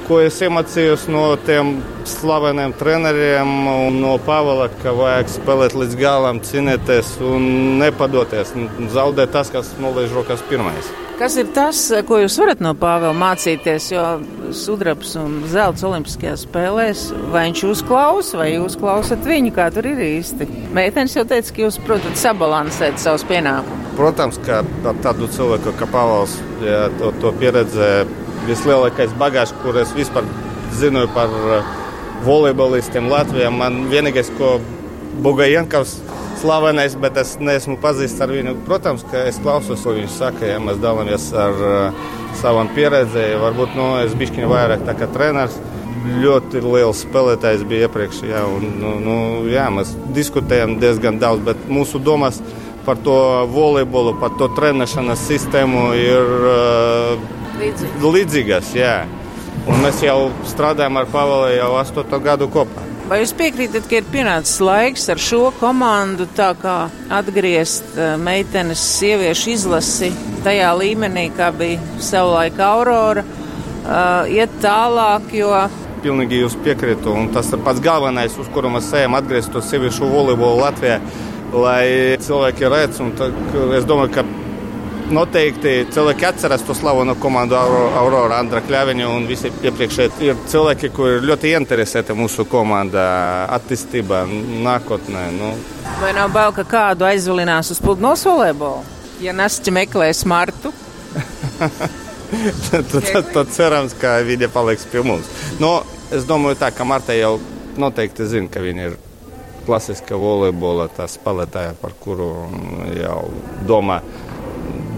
ko 0.07 0.19
es 0.23 0.39
iemācījos 0.43 1.07
no 1.11 1.23
tiem 1.47 1.77
slaveniem 2.09 2.73
treneriem 2.79 3.51
no 3.99 4.15
Pāvila, 4.25 4.69
ka 4.81 4.95
vajag 4.97 5.31
spēlēt 5.35 5.77
līdz 5.77 5.99
galam, 5.99 6.41
cīnīties 6.45 7.15
un 7.25 7.47
nepadoties. 7.81 8.55
Zaudēt 8.93 9.33
tas, 9.35 9.53
kas 9.53 9.73
nolaiž 9.81 10.13
rokas 10.17 10.43
pirmais. 10.49 10.91
Kas 11.21 11.35
ir 11.37 11.51
tas, 11.53 11.77
ko 12.09 12.17
jūs 12.17 12.33
varat 12.41 12.63
no 12.65 12.71
Pāvila 12.73 13.13
mācīties? 13.13 13.91
Jo 13.93 14.05
sudrabs 14.57 15.13
un 15.21 15.43
zelta 15.51 15.85
olimpiskajās 15.91 16.47
spēlēs, 16.47 17.03
vai 17.29 17.43
viņš 17.49 17.61
uzklausa, 17.69 18.39
vai 18.39 18.47
jūs 18.55 18.77
klausat 18.81 19.27
viņu, 19.27 19.51
kā 19.53 19.67
tur 19.73 19.85
ir 19.91 20.01
īsti? 20.01 20.47
Meitenes 20.73 21.13
jau 21.15 21.25
teica, 21.29 21.53
ka 21.53 21.63
jūs, 21.67 21.77
protams, 21.85 22.23
sabalansēt 22.25 22.97
savus 23.03 23.27
pienākumus. 23.29 23.93
Protams, 23.99 24.39
ka 24.47 24.63
tādu 25.03 25.29
cilvēku 25.35 25.75
kā 25.77 25.87
Pāvils, 25.93 26.39
ja, 26.65 26.87
to, 26.97 27.13
to 27.21 27.35
pieredze 27.37 27.91
vislielākais 28.47 29.13
bagāžs, 29.19 29.53
kur 29.63 29.77
es 29.81 29.93
vispār 29.97 30.27
zinu 30.77 31.07
par 31.15 31.31
volejbolistiem 32.25 33.09
Latvijā. 33.11 33.51
Man 33.53 33.85
vienīgais, 33.91 34.31
ko 34.37 34.59
Bugajenkovs 35.21 35.97
slavenais, 36.41 36.95
bet 36.97 37.17
es 37.21 37.35
neesmu 37.41 37.77
pazīstams 37.81 38.25
ar 38.25 38.33
viņu. 38.33 38.55
Protams, 38.65 39.03
ka 39.11 39.25
es 39.29 39.39
klausos, 39.41 39.83
ko 39.85 39.95
viņš 39.97 40.15
saka, 40.15 40.47
ja 40.53 40.61
mēs 40.63 40.79
dalāmies 40.81 41.27
ar 41.37 41.61
uh, 41.65 42.07
savam 42.39 42.71
pieredzēju. 42.75 43.41
Varbūt 43.43 43.77
nu, 43.77 43.91
es 44.05 44.15
biju 44.17 44.49
vairāk 44.51 44.85
tā 44.87 44.97
kā 44.97 45.09
treneris. 45.11 45.59
Ļoti 46.01 46.63
liels 46.65 47.03
spēlētājs 47.05 47.61
bija 47.69 47.85
iepriekš, 47.85 48.23
jā, 48.25 48.39
un, 48.49 48.63
nu, 48.81 48.95
nu, 49.03 49.17
jā, 49.51 49.67
mēs 49.69 49.91
diskutējam 50.15 50.79
diezgan 50.81 51.19
daudz, 51.21 51.43
bet 51.45 51.67
mūsu 51.69 52.01
domas 52.01 52.39
par 52.87 52.97
to 53.05 53.13
volejbolu, 53.53 54.15
par 54.17 54.33
to 54.39 54.47
trenēšanas 54.57 55.21
sistēmu 55.29 55.83
ir 56.01 56.33
uh, 56.49 57.27
līdzīgas. 58.01 58.71
Jā. 58.77 58.95
Un 59.69 59.83
mēs 59.83 60.01
jau 60.01 60.31
strādājam 60.49 60.97
ar 60.97 61.09
Pāvelu 61.11 61.51
jau 61.53 61.75
astoto 61.77 62.19
gadu 62.23 62.47
kopā. 62.51 62.87
Vai 63.11 63.19
jūs 63.19 63.33
piekrītat, 63.35 63.89
ka 63.89 63.97
ir 63.99 64.07
pienācis 64.07 64.61
laiks 64.63 65.09
ar 65.11 65.19
šo 65.19 65.49
komandu 65.59 66.29
tā 66.31 66.53
kā 66.55 66.75
atgriezt 67.11 67.97
uh, 67.97 68.13
meitenes 68.15 68.79
sieviešu 68.95 69.51
izlasi 69.51 70.13
tajā 70.45 70.69
līmenī, 70.79 71.25
kā 71.35 71.49
bija 71.51 71.81
savulaik 71.99 72.61
Aurora, 72.63 73.25
uh, 73.27 74.31
iet 74.31 74.55
tālāk, 74.63 75.27
jo 75.35 75.51
pilnīgi 76.01 76.39
jūs 76.41 76.55
piekrītu. 76.65 77.11
Un 77.13 77.29
tas 77.35 77.51
ir 77.53 77.61
pats 77.65 77.83
galvenais, 77.83 78.37
uz 78.39 78.49
kuru 78.53 78.71
mēs 78.73 78.89
ejam, 78.97 79.17
atgriezt 79.19 79.51
to 79.53 79.61
sieviešu 79.65 80.09
volejbolu 80.09 80.63
Latvijā, 80.63 81.01
lai 81.53 82.17
cilvēki 82.23 82.71
redz. 82.71 83.01
Es 83.77 83.87
domāju, 83.89 84.15
ka 84.15 84.25
noteikti 85.15 85.73
cilvēki 85.93 86.25
atceras 86.27 86.63
to 86.65 86.75
slaveno 86.75 87.15
komandu 87.19 87.55
Aurora, 87.57 88.39
Andra 88.39 88.61
Kļaviņu 88.65 89.09
un 89.11 89.27
visi 89.29 89.51
iepriekšēji 89.51 90.27
ir 90.29 90.39
cilvēki, 90.51 90.91
kuri 90.95 91.17
ir 91.19 91.27
ļoti 91.29 91.53
interesēti 91.57 92.15
mūsu 92.17 92.45
komandā 92.49 93.05
attīstībā 93.57 94.23
nākotnē. 94.65 95.25
Nu. 95.37 95.51
Vai 96.01 96.13
nav 96.17 96.31
bail, 96.35 96.55
ka 96.55 96.65
kādu 96.67 97.07
aizvilinās 97.09 97.71
uz 97.73 97.81
pludmales 97.83 98.25
volejbolu, 98.27 98.81
ja 99.23 99.35
Nasķi 99.35 99.75
meklēs 99.75 100.23
Martu? 100.29 100.73
tad, 102.71 102.91
tad, 102.91 103.31
tad 103.33 103.53
cerams, 103.53 103.95
ka 103.99 104.19
viņa 104.25 104.51
paliks 104.53 104.87
pie 104.91 105.03
mums. 105.05 105.29
Nu, 105.61 105.79
es 106.15 106.27
domāju 106.29 106.59
tā, 106.63 106.71
ka 106.75 106.87
Marta 106.87 107.15
jau 107.17 107.37
noteikti 107.81 108.27
zina, 108.27 108.51
ka 108.51 108.63
viņa 108.63 108.89
ir 108.89 108.99
klasiska 109.67 110.17
volejbola 110.17 110.89
spēlētāja, 110.89 111.75
par 111.81 111.93
kuru 112.01 112.33
jau 112.97 113.21
domā 113.69 114.01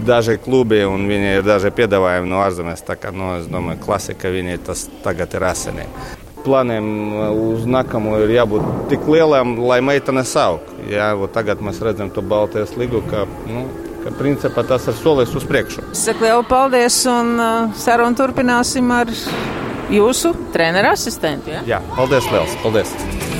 daži 0.06 0.36
klubi 0.42 0.82
un 0.86 1.06
viņi 1.08 1.38
ir 1.38 1.46
daži 1.46 1.72
piedāvājumi 1.74 2.30
no 2.30 2.42
ārzemēs. 2.44 2.84
Tā 2.86 2.96
kā, 3.00 3.12
nu, 3.14 3.34
es 3.38 3.48
domāju, 3.50 3.82
klasika 3.84 4.32
viņi 4.32 4.60
tas 4.66 4.86
tagad 5.04 5.34
ir 5.36 5.46
esenī. 5.48 5.88
Plāniem 6.44 6.86
uz 7.32 7.64
nākamo 7.64 8.18
ir 8.20 8.34
jābūt 8.34 8.66
tik 8.90 9.06
lieliem, 9.08 9.56
lai 9.64 9.80
meitene 9.84 10.26
sauk. 10.28 10.66
Jā, 10.90 11.14
tagad 11.32 11.64
mēs 11.64 11.80
redzam 11.84 12.12
to 12.12 12.20
Baltijas 12.20 12.74
līgu, 12.76 13.00
ka, 13.08 13.24
nu, 13.48 13.64
ka 14.04 14.12
principā 14.18 14.66
tas 14.68 14.84
ir 14.90 14.98
solis 15.00 15.32
uz 15.32 15.46
priekšu. 15.48 15.88
Saku 15.96 16.28
lielu 16.28 16.44
paldies 16.48 17.00
un 17.08 17.32
uh, 17.40 17.70
sarunu 17.80 18.20
turpināsim 18.20 18.92
ar 18.92 19.12
jūsu 19.92 20.34
treneru 20.52 20.92
asistentu. 20.92 21.54
Ja? 21.56 21.64
Jā, 21.76 21.80
paldies 21.96 22.28
liels, 22.32 22.60
paldies! 22.64 23.32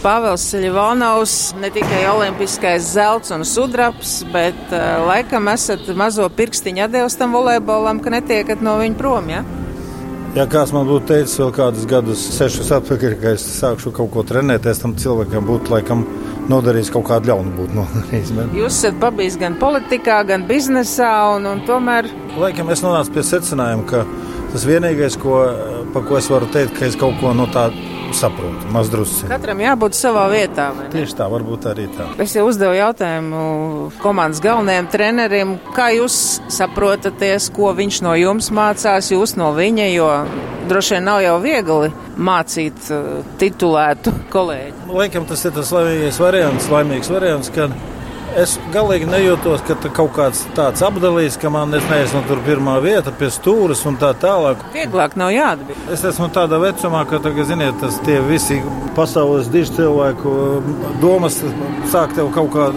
Pāvils 0.00 0.46
Ļivonovs, 0.56 1.32
ne 1.60 1.68
tikai 1.68 2.06
olimpiskais 2.08 2.86
zelts 2.94 3.34
un 3.36 3.42
sudrabs, 3.44 4.22
bet 4.32 4.56
uh, 4.72 5.02
laikam 5.04 5.50
esat 5.52 5.90
mazo 5.92 6.24
pirkstiņu 6.32 6.86
atdevis 6.86 7.18
tam 7.20 7.36
volejbolam, 7.36 8.00
ka 8.00 8.14
netiekat 8.14 8.64
no 8.64 8.78
viņa 8.80 8.96
prom. 8.96 9.28
Ja? 9.28 9.42
Ja 10.38 10.46
kāds 10.48 10.72
man 10.72 10.88
būtu 10.88 11.04
teicis 11.10 11.36
vēl 11.42 11.52
kādus 11.52 11.84
gadus, 11.90 12.22
sešus 12.32 12.72
atpakaļ, 12.78 13.18
ka 13.20 13.34
es 13.36 13.44
sākšu 13.58 13.92
kaut 13.98 14.12
ko 14.14 14.24
trenēties, 14.24 14.80
tam 14.80 14.96
cilvēkam 14.96 15.44
būtu 15.50 15.74
laikam 15.74 16.06
nodarījis 16.48 16.92
kaut 16.94 17.08
kādu 17.10 17.34
ļaunu 17.34 17.52
būtu 17.58 17.76
nodarījis. 17.82 18.32
Bet... 18.38 18.56
Jūs 18.56 18.80
esat 18.80 19.00
pabijis 19.02 19.36
gan 19.42 19.60
politikā, 19.60 20.22
gan 20.30 20.48
biznesā, 20.48 21.12
un, 21.34 21.50
un 21.50 21.60
tomēr. 21.68 22.08
Laikam 22.40 22.72
es 22.72 22.80
nonācu 22.86 23.18
pie 23.18 23.26
secinājuma, 23.34 23.84
ka 23.90 24.06
Tas 24.50 24.66
vienīgais, 24.66 25.14
ko, 25.20 25.44
ko 25.94 26.18
es 26.18 26.26
varu 26.30 26.48
teikt, 26.50 26.74
ka 26.78 26.88
es 26.88 26.98
kaut 26.98 27.20
ko 27.20 27.30
no 27.36 27.46
tā 27.54 27.68
saprotu, 28.16 28.66
mazdrusci. 28.74 29.28
Katram 29.30 29.60
jābūt 29.62 29.94
savā 29.94 30.24
vietā. 30.32 30.70
Tieši 30.90 31.16
tā, 31.20 31.28
varbūt 31.30 31.68
arī 31.70 31.86
tā. 31.94 32.08
Es 32.22 32.34
jau 32.34 32.46
uzdevu 32.48 32.74
jautājumu 32.74 33.42
komandas 34.02 34.42
galvenajam 34.42 34.88
trenerim, 34.90 35.54
kā 35.76 35.90
jūs 35.94 36.40
saprotaties, 36.50 37.50
ko 37.54 37.70
viņš 37.78 38.00
no 38.06 38.16
jums 38.18 38.50
mācās, 38.54 39.12
jūs 39.14 39.36
no 39.38 39.52
viņa, 39.56 39.86
jo 39.94 40.10
droši 40.70 40.96
vien 40.96 41.08
nav 41.10 41.22
jau 41.24 41.36
viegli 41.42 41.92
mācīt 42.20 42.90
uh, 42.90 43.22
titulētu 43.40 44.14
kolēģi. 44.34 44.90
Laikam 44.90 45.26
tas 45.30 45.46
ir 45.46 45.54
tas 45.56 45.70
laimīgais 45.74 46.20
variants, 46.22 46.70
laimīgs 46.74 47.10
variants, 47.14 47.54
kad 47.54 47.74
Es 48.38 48.52
galīgi 48.70 49.08
nejūtos, 49.10 49.62
ka 49.66 49.74
kaut 49.90 50.12
kāds 50.14 50.44
tāds 50.54 50.84
apdalījis, 50.86 51.38
ka 51.42 51.50
man 51.50 51.72
neesmu 51.74 52.22
tur 52.28 52.38
pirmā 52.46 52.76
vieta 52.84 53.10
pie 53.10 53.26
stūres 53.32 53.82
un 53.90 53.98
tā 53.98 54.12
tālāk. 54.22 54.62
Vieglāk 54.74 55.16
nav 55.18 55.32
jāatbild. 55.34 55.90
Es 55.90 56.04
esmu 56.06 56.30
tādā 56.34 56.60
vecumā, 56.62 57.02
ka 57.10 57.18
tagad, 57.24 57.48
ziniet, 57.50 57.80
tas 57.82 57.98
tie 58.06 58.20
visi 58.22 58.60
pasaules 58.94 59.50
diži 59.50 59.80
cilvēku 59.80 60.36
domas 61.02 61.40
sāk 61.90 62.14
tev 62.14 62.30
kaut 62.36 62.54
kā 62.54 62.70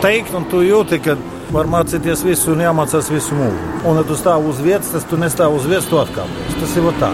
teikt, 0.00 0.32
un 0.36 0.48
tu 0.48 0.64
jūti, 0.64 1.02
ka 1.04 1.18
var 1.52 1.68
mācīties 1.70 2.24
visu 2.24 2.54
un 2.54 2.64
jāmācās 2.64 3.12
visu 3.12 3.36
mūžu. 3.36 3.72
Un, 3.84 4.00
ja 4.00 4.08
tu 4.08 4.16
stāv 4.18 4.48
uz 4.48 4.64
vietas, 4.64 4.94
tas 4.96 5.08
tu 5.10 5.20
nestāv 5.20 5.60
uz 5.60 5.68
vietas, 5.68 5.90
tu 5.90 6.00
atkāpies. 6.00 6.60
Tas 6.62 6.78
ir 6.80 6.94
tā. 7.02 7.12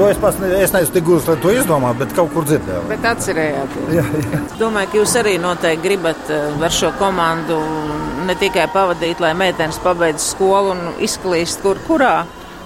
To 0.00 0.06
es 0.08 0.16
pats 0.16 0.38
ne, 0.40 0.48
es 0.64 0.70
neesmu 0.72 0.94
tik 0.94 1.04
gudrs, 1.04 1.26
lai 1.28 1.34
to 1.42 1.50
izdomātu, 1.52 2.00
bet 2.00 2.12
kaut 2.16 2.30
kur 2.32 2.46
dzirdēju. 2.48 2.86
Bet 2.88 3.04
atcerējāties. 3.04 3.90
Jā, 3.98 4.04
jā. 4.16 4.38
Domāju, 4.56 4.88
ka 4.88 4.96
jūs 4.96 5.16
arī 5.20 5.34
noteikti 5.42 5.84
gribat 5.84 6.30
eh, 6.32 6.46
ar 6.56 6.72
šo 6.72 6.94
komandu 6.96 7.58
ne 8.24 8.36
tikai 8.40 8.64
pavadīt, 8.72 9.20
lai 9.20 9.34
meitenes 9.36 9.76
pabeidz 9.84 10.30
skolu 10.30 10.72
un 10.72 10.80
izklīst 11.04 11.60
kur 11.60 11.82
kurā. 11.84 12.14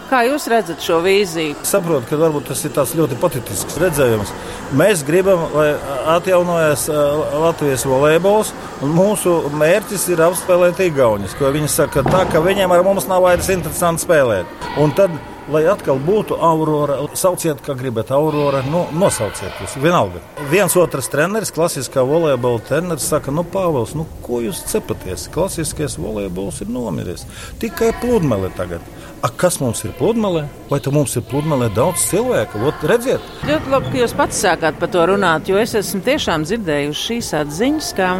Kā 0.06 0.20
jūs 0.28 0.46
redzat 0.52 0.84
šo 0.84 1.00
vīziju? 1.02 1.58
Saprotu, 1.66 2.06
ka 2.06 2.20
varbūt 2.20 2.52
tas 2.52 2.62
ir 2.68 2.74
tāds 2.76 2.94
ļoti 2.94 3.18
patīkams 3.18 3.78
redzējums. 3.82 4.30
Mēs 4.78 5.02
gribam, 5.02 5.48
lai 5.58 5.72
atjaunojas 6.14 6.86
eh, 6.86 7.20
Latvijas 7.48 7.82
volejbols, 7.90 8.54
un 8.86 8.94
mūsu 8.94 9.40
mērķis 9.58 10.06
ir 10.14 10.22
apspēlēt 10.30 10.86
Igaunijas. 10.86 11.34
Viņi 11.42 11.76
saka, 11.80 12.06
tā, 12.06 12.28
ka 12.30 12.46
viņiem 12.46 12.78
ar 12.78 12.86
mums 12.86 13.10
nav 13.10 13.26
vairs 13.26 13.50
interesanti 13.50 14.06
spēlēt. 14.06 14.68
Un 14.78 14.94
tad 14.94 15.18
lai 15.52 15.64
atkal 15.68 15.98
būtu 16.02 16.38
aurora. 16.40 16.98
Sauciet, 17.18 17.60
kā 17.64 17.76
gribat, 17.78 18.10
aurora, 18.14 18.62
nu, 18.68 18.84
nosauciet 18.96 19.60
jūs. 19.62 19.76
Vienalga. 19.82 20.22
Viens 20.50 20.76
otrs 20.80 21.10
treneris, 21.12 21.52
klasiskā 21.54 22.04
volejbola 22.06 22.62
treneris, 22.64 23.08
saka, 23.10 23.34
nu, 23.34 23.44
Pāvils, 23.44 23.94
nu, 23.98 24.06
ko 24.24 24.40
jūs 24.44 24.64
cepaties? 24.70 25.28
Klasiskais 25.34 25.98
volejbols 26.00 26.62
ir 26.64 26.72
nomiris. 26.72 27.26
Tikai 27.62 27.92
pludmale 28.00 28.52
tagad. 28.56 28.84
A, 29.24 29.30
kas 29.32 29.56
mums 29.62 29.80
ir 29.86 29.94
pludmale? 29.96 30.42
Vai 30.68 30.82
tam 30.84 30.98
mums 30.98 31.14
ir 31.16 31.24
pludmale 31.24 31.70
daudz 31.72 32.02
cilvēku? 32.10 32.60
Ot, 32.68 32.84
redziet, 32.90 33.24
ļoti 33.48 33.72
labi, 33.72 33.92
ka 33.94 34.02
jūs 34.02 34.12
pats 34.18 34.42
sākāt 34.44 34.76
par 34.80 34.92
to 34.92 35.06
runāt, 35.08 35.48
jo 35.48 35.56
es 35.56 35.72
esmu 35.78 36.02
tiešām 36.04 36.44
dzirdējuši 36.44 37.06
šīs 37.08 37.32
atziņas, 37.40 37.88
kā 37.96 38.10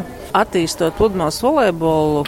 attīstot 0.40 0.96
pludmales 0.96 1.42
volejbolu 1.44 2.24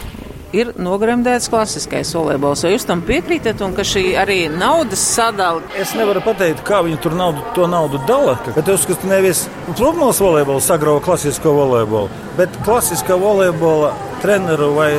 ir 0.54 0.72
nogremdēts 0.78 1.50
klasiskais 1.50 2.12
volejbols. 2.14 2.64
Vai 2.64 2.72
jūs 2.74 2.86
tam 2.88 3.02
piekrītat, 3.06 3.62
un 3.64 3.74
ka 3.76 3.84
šī 3.86 4.04
arī 4.20 4.38
naudas 4.52 5.02
sadala? 5.14 5.64
Es 5.78 5.94
nevaru 5.98 6.22
pateikt, 6.24 6.62
kā 6.66 6.82
viņi 6.86 7.00
tur 7.02 7.16
naudu, 7.18 7.42
to 7.56 7.66
naudu 7.70 8.00
dala. 8.08 8.36
Bet 8.54 8.68
es 8.68 8.82
uzskatu, 8.82 9.10
nevis 9.10 9.46
pludmales 9.74 10.20
volejbols 10.22 10.68
sagrauja 10.70 11.04
klasisko 11.06 11.54
volejbolu, 11.56 12.10
bet 12.38 12.60
klasiskā 12.66 13.18
volejbola 13.20 13.94
treneru 14.22 14.70
vai 14.76 14.90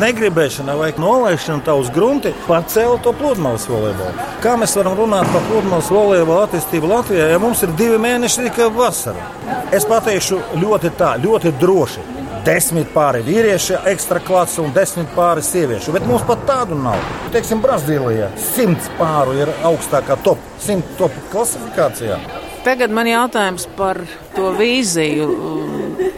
negribēšana 0.00 0.74
vai 0.78 0.90
nolaišana 1.00 1.64
tā 1.66 1.74
uz 1.80 1.88
grunti 1.94 2.34
pacēla 2.46 2.98
to 3.04 3.14
pludmales 3.16 3.64
volejbolu. 3.70 4.26
Kā 4.44 4.56
mēs 4.60 4.76
varam 4.78 4.98
runāt 4.98 5.30
par 5.32 5.46
pludmales 5.48 5.88
volejbola 5.92 6.44
attīstību 6.46 6.92
Latvijā, 6.92 7.30
ja 7.32 7.40
mums 7.42 7.64
ir 7.64 7.72
divi 7.78 7.98
mēneši 8.02 8.48
tikai 8.48 8.68
vasara? 8.76 9.30
Es 9.74 9.88
pateikšu 9.88 10.42
ļoti 10.60 10.92
tā, 10.98 11.16
ļoti 11.22 11.56
droši 11.60 12.15
desmit 12.46 12.90
pāri 12.94 13.24
vīrieši, 13.26 13.80
ekstra 13.90 14.20
klase 14.22 14.62
un 14.62 14.72
desmit 14.74 15.10
pāri 15.16 15.42
sieviešu. 15.44 15.94
Bet 15.96 16.06
mums 16.08 16.24
pat 16.28 16.44
tādu 16.48 16.78
nav. 16.78 17.00
Teiksim, 17.34 17.62
Brazīlijā 17.64 18.30
simts 18.52 18.90
pāru 19.00 19.34
ir 19.40 19.50
augstākā 19.66 20.18
top, 20.24 20.42
simt 20.62 20.86
top 21.00 21.14
klasifikācijā. 21.32 22.20
Tagad 22.66 22.90
man 22.90 23.06
jautājums 23.06 23.68
par 23.78 24.00
to 24.34 24.50
vīziju. 24.58 25.26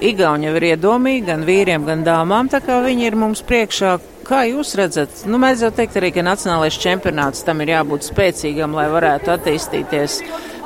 Igauni 0.08 0.48
jau 0.48 0.54
ir 0.56 0.68
iedomīgi 0.70 1.26
gan 1.26 1.42
vīriem, 1.44 1.84
gan 1.84 2.04
dāmām, 2.06 2.48
tā 2.48 2.62
kā 2.64 2.78
viņi 2.84 3.08
ir 3.08 3.18
mums 3.20 3.42
priekšā. 3.44 3.98
Kā 4.28 4.42
jūs 4.44 4.74
redzat, 4.76 5.22
nu, 5.28 5.40
mēs 5.40 5.62
jau 5.64 5.70
teikt 5.72 5.96
arī, 5.96 6.10
ka 6.12 6.24
nacionālais 6.24 6.76
čempionāts 6.80 7.44
tam 7.46 7.64
ir 7.64 7.72
jābūt 7.72 8.08
spēcīgam, 8.10 8.76
lai 8.76 8.86
varētu 8.92 9.32
attīstīties. 9.32 10.18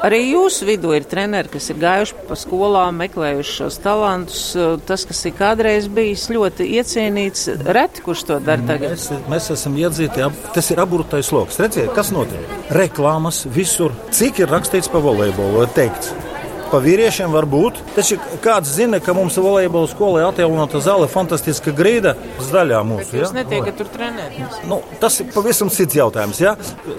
Arī 0.03 0.19
jūsu 0.33 0.67
vidū 0.67 0.97
ir 0.97 1.05
treneri, 1.07 1.51
kas 1.53 1.69
ir 1.71 1.79
gājuši 1.83 2.25
pa 2.27 2.39
skolām, 2.39 2.97
meklējuši 3.05 3.53
šos 3.61 3.79
talantus. 3.85 4.41
Tas, 4.89 5.05
kas 5.07 5.21
ir 5.31 5.37
kādreiz 5.39 5.87
bijis 5.87 6.27
ļoti 6.33 6.67
iecienīts, 6.81 7.47
reti 7.77 8.03
kurš 8.03 8.27
to 8.33 8.41
dara 8.43 8.67
tagad. 8.67 8.97
Mēs, 8.97 9.07
mēs 9.31 9.49
esam 9.55 9.79
iedzīti, 9.79 10.27
tas 10.57 10.73
ir 10.75 10.83
aburtais 10.83 11.31
lokus. 11.35 11.61
Redziet, 11.63 11.95
kas 11.95 12.11
notiek? 12.15 12.59
Reklāmas 12.75 13.45
visur. 13.55 13.95
Cik 14.11 14.43
ir 14.43 14.51
rakstīts 14.51 14.91
pa 14.91 15.03
volejbolu, 15.07 15.69
teikts? 15.79 16.32
Pa 16.73 16.79
vīriešiem 16.81 17.29
var 17.35 17.45
būt. 17.45 17.83
Taču 17.93 18.17
kāds 18.41 18.71
zina, 18.73 18.97
ka 19.05 19.13
mums 19.13 19.35
volejbola 19.37 19.91
skolā 19.91 20.23
atjaunota 20.31 20.81
zāle, 20.81 21.05
fantastiska 21.11 21.75
grīda 21.77 22.15
zaļā 22.49 22.79
mūsu. 22.89 23.19
Jūs 23.19 23.29
ja? 23.29 23.43
netiekat 23.43 23.77
tur 23.77 23.91
trenēties. 23.93 24.63
Nu, 24.71 24.79
tas 25.03 25.19
ir 25.21 25.29
pavisam 25.35 25.69
cits 25.73 25.99
jautājums. 25.99 26.41
Ja? 26.41 26.55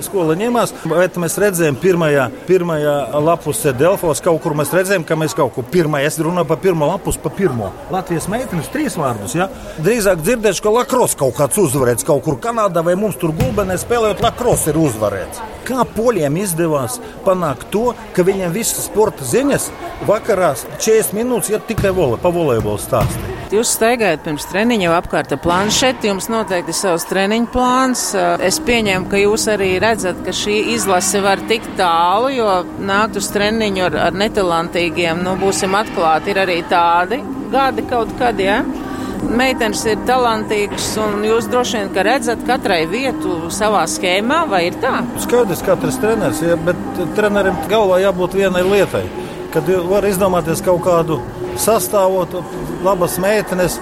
Skola 0.06 0.36
ņemās, 0.38 0.76
bet 0.86 1.18
mēs 1.24 1.40
redzējām 1.42 1.80
pirmajā, 1.82 2.28
pirmajā 2.46 2.94
lapusē 3.26 3.74
Delfos, 3.80 4.22
kaut 4.22 4.44
kur 4.44 4.54
mēs 4.60 4.76
redzējām, 4.78 5.08
ka 5.10 5.18
mēs 5.18 5.34
kaut 5.40 5.56
ko 5.56 5.66
pirmā, 5.74 6.04
es 6.06 6.20
runāju 6.22 6.52
par 6.52 6.62
pirmo 6.62 6.92
lapus, 6.92 7.18
pa 7.18 7.34
pirmo. 7.34 7.72
Latvijas 7.94 8.30
meitenes 8.30 8.70
trīs 8.74 9.00
vārdus. 9.00 9.34
Ja? 9.40 9.50
Drīzāk 9.82 10.22
dzirdēšu, 10.22 10.68
ka 10.68 10.76
lakros 10.78 11.18
kaut 11.18 11.34
kāds 11.40 11.58
uzvarēts 11.66 12.06
kaut 12.06 12.22
kur 12.28 12.38
Kanādā 12.44 12.86
vai 12.86 12.94
mums 13.00 13.18
tur 13.18 13.34
gulbenē 13.34 13.80
spēlējot 13.82 14.22
lakros 14.22 14.70
ir 14.70 14.78
uzvarēts. 14.86 15.42
Kā 15.64 15.82
poļiem 15.88 16.38
izdevās 16.42 16.98
panākt 17.24 17.70
to, 17.72 17.94
ka 18.14 18.26
viņiem 18.28 18.52
visas 18.52 18.90
sporta 18.90 19.24
ziņas 19.24 19.63
vakarā 20.08 20.54
40 20.58 21.16
minūtes 21.18 21.54
ir 21.54 21.64
tikai 21.68 21.94
vole, 21.96 22.18
pa 22.22 22.32
volejbolu 22.34 22.82
stāstīt? 22.82 23.30
Jūs 23.54 23.76
staigājat 23.76 24.24
pirms 24.26 24.48
treniņa 24.50 24.88
jau 24.88 24.94
apkārt 24.98 25.34
ar 25.36 25.40
planšeti, 25.44 26.10
jums 26.10 26.26
noteikti 26.32 26.74
ir 26.74 26.78
savs 26.78 27.06
treniņu 27.06 27.52
plāns. 27.54 28.08
Es 28.42 28.58
pieņemu, 28.66 29.10
ka 29.12 29.20
jūs 29.22 29.46
arī 29.54 29.76
redzat, 29.84 30.24
ka 30.26 30.34
šī 30.34 30.56
izlase 30.74 31.22
var 31.22 31.44
tik 31.52 31.68
tālu, 31.78 32.32
jo 32.34 32.50
nākt 32.82 33.20
uz 33.22 33.30
treniņu 33.36 33.86
ar, 33.92 34.00
ar 34.08 34.18
netalantīgiem, 34.24 35.22
nu, 35.26 35.36
būsim 35.42 35.78
atklāti, 35.78 36.34
ir 36.34 36.42
arī 36.48 36.64
tādi 36.72 37.22
gadi 37.54 37.86
kaut 37.86 38.16
kad, 38.18 38.42
jā. 38.42 38.64
Ja? 38.64 38.90
meitenes 39.24 39.84
ir 39.88 40.02
talantīgas, 40.08 40.88
un 41.02 41.24
jūs 41.28 41.48
droši 41.52 41.80
vien 41.80 42.08
redzat 42.08 42.44
katrai 42.48 42.84
vietu 42.90 43.50
savā 43.54 43.84
schēmā, 43.90 44.44
vai 44.52 44.66
ir 44.70 44.78
tā? 44.84 44.98
Skaidrs, 45.24 45.64
katrs 45.66 46.00
treneris, 46.04 46.42
ja, 46.44 46.58
bet 46.60 47.04
trenerim 47.18 47.58
galvā 47.72 48.02
jābūt 48.04 48.38
vienai 48.42 48.64
lietai. 48.68 49.06
Kad 49.54 49.68
var 49.90 50.06
izdomāties 50.10 50.64
kaut 50.66 50.82
kādu 50.86 51.20
sastāvot, 51.62 52.40
labas 52.86 53.20
meitenes, 53.22 53.76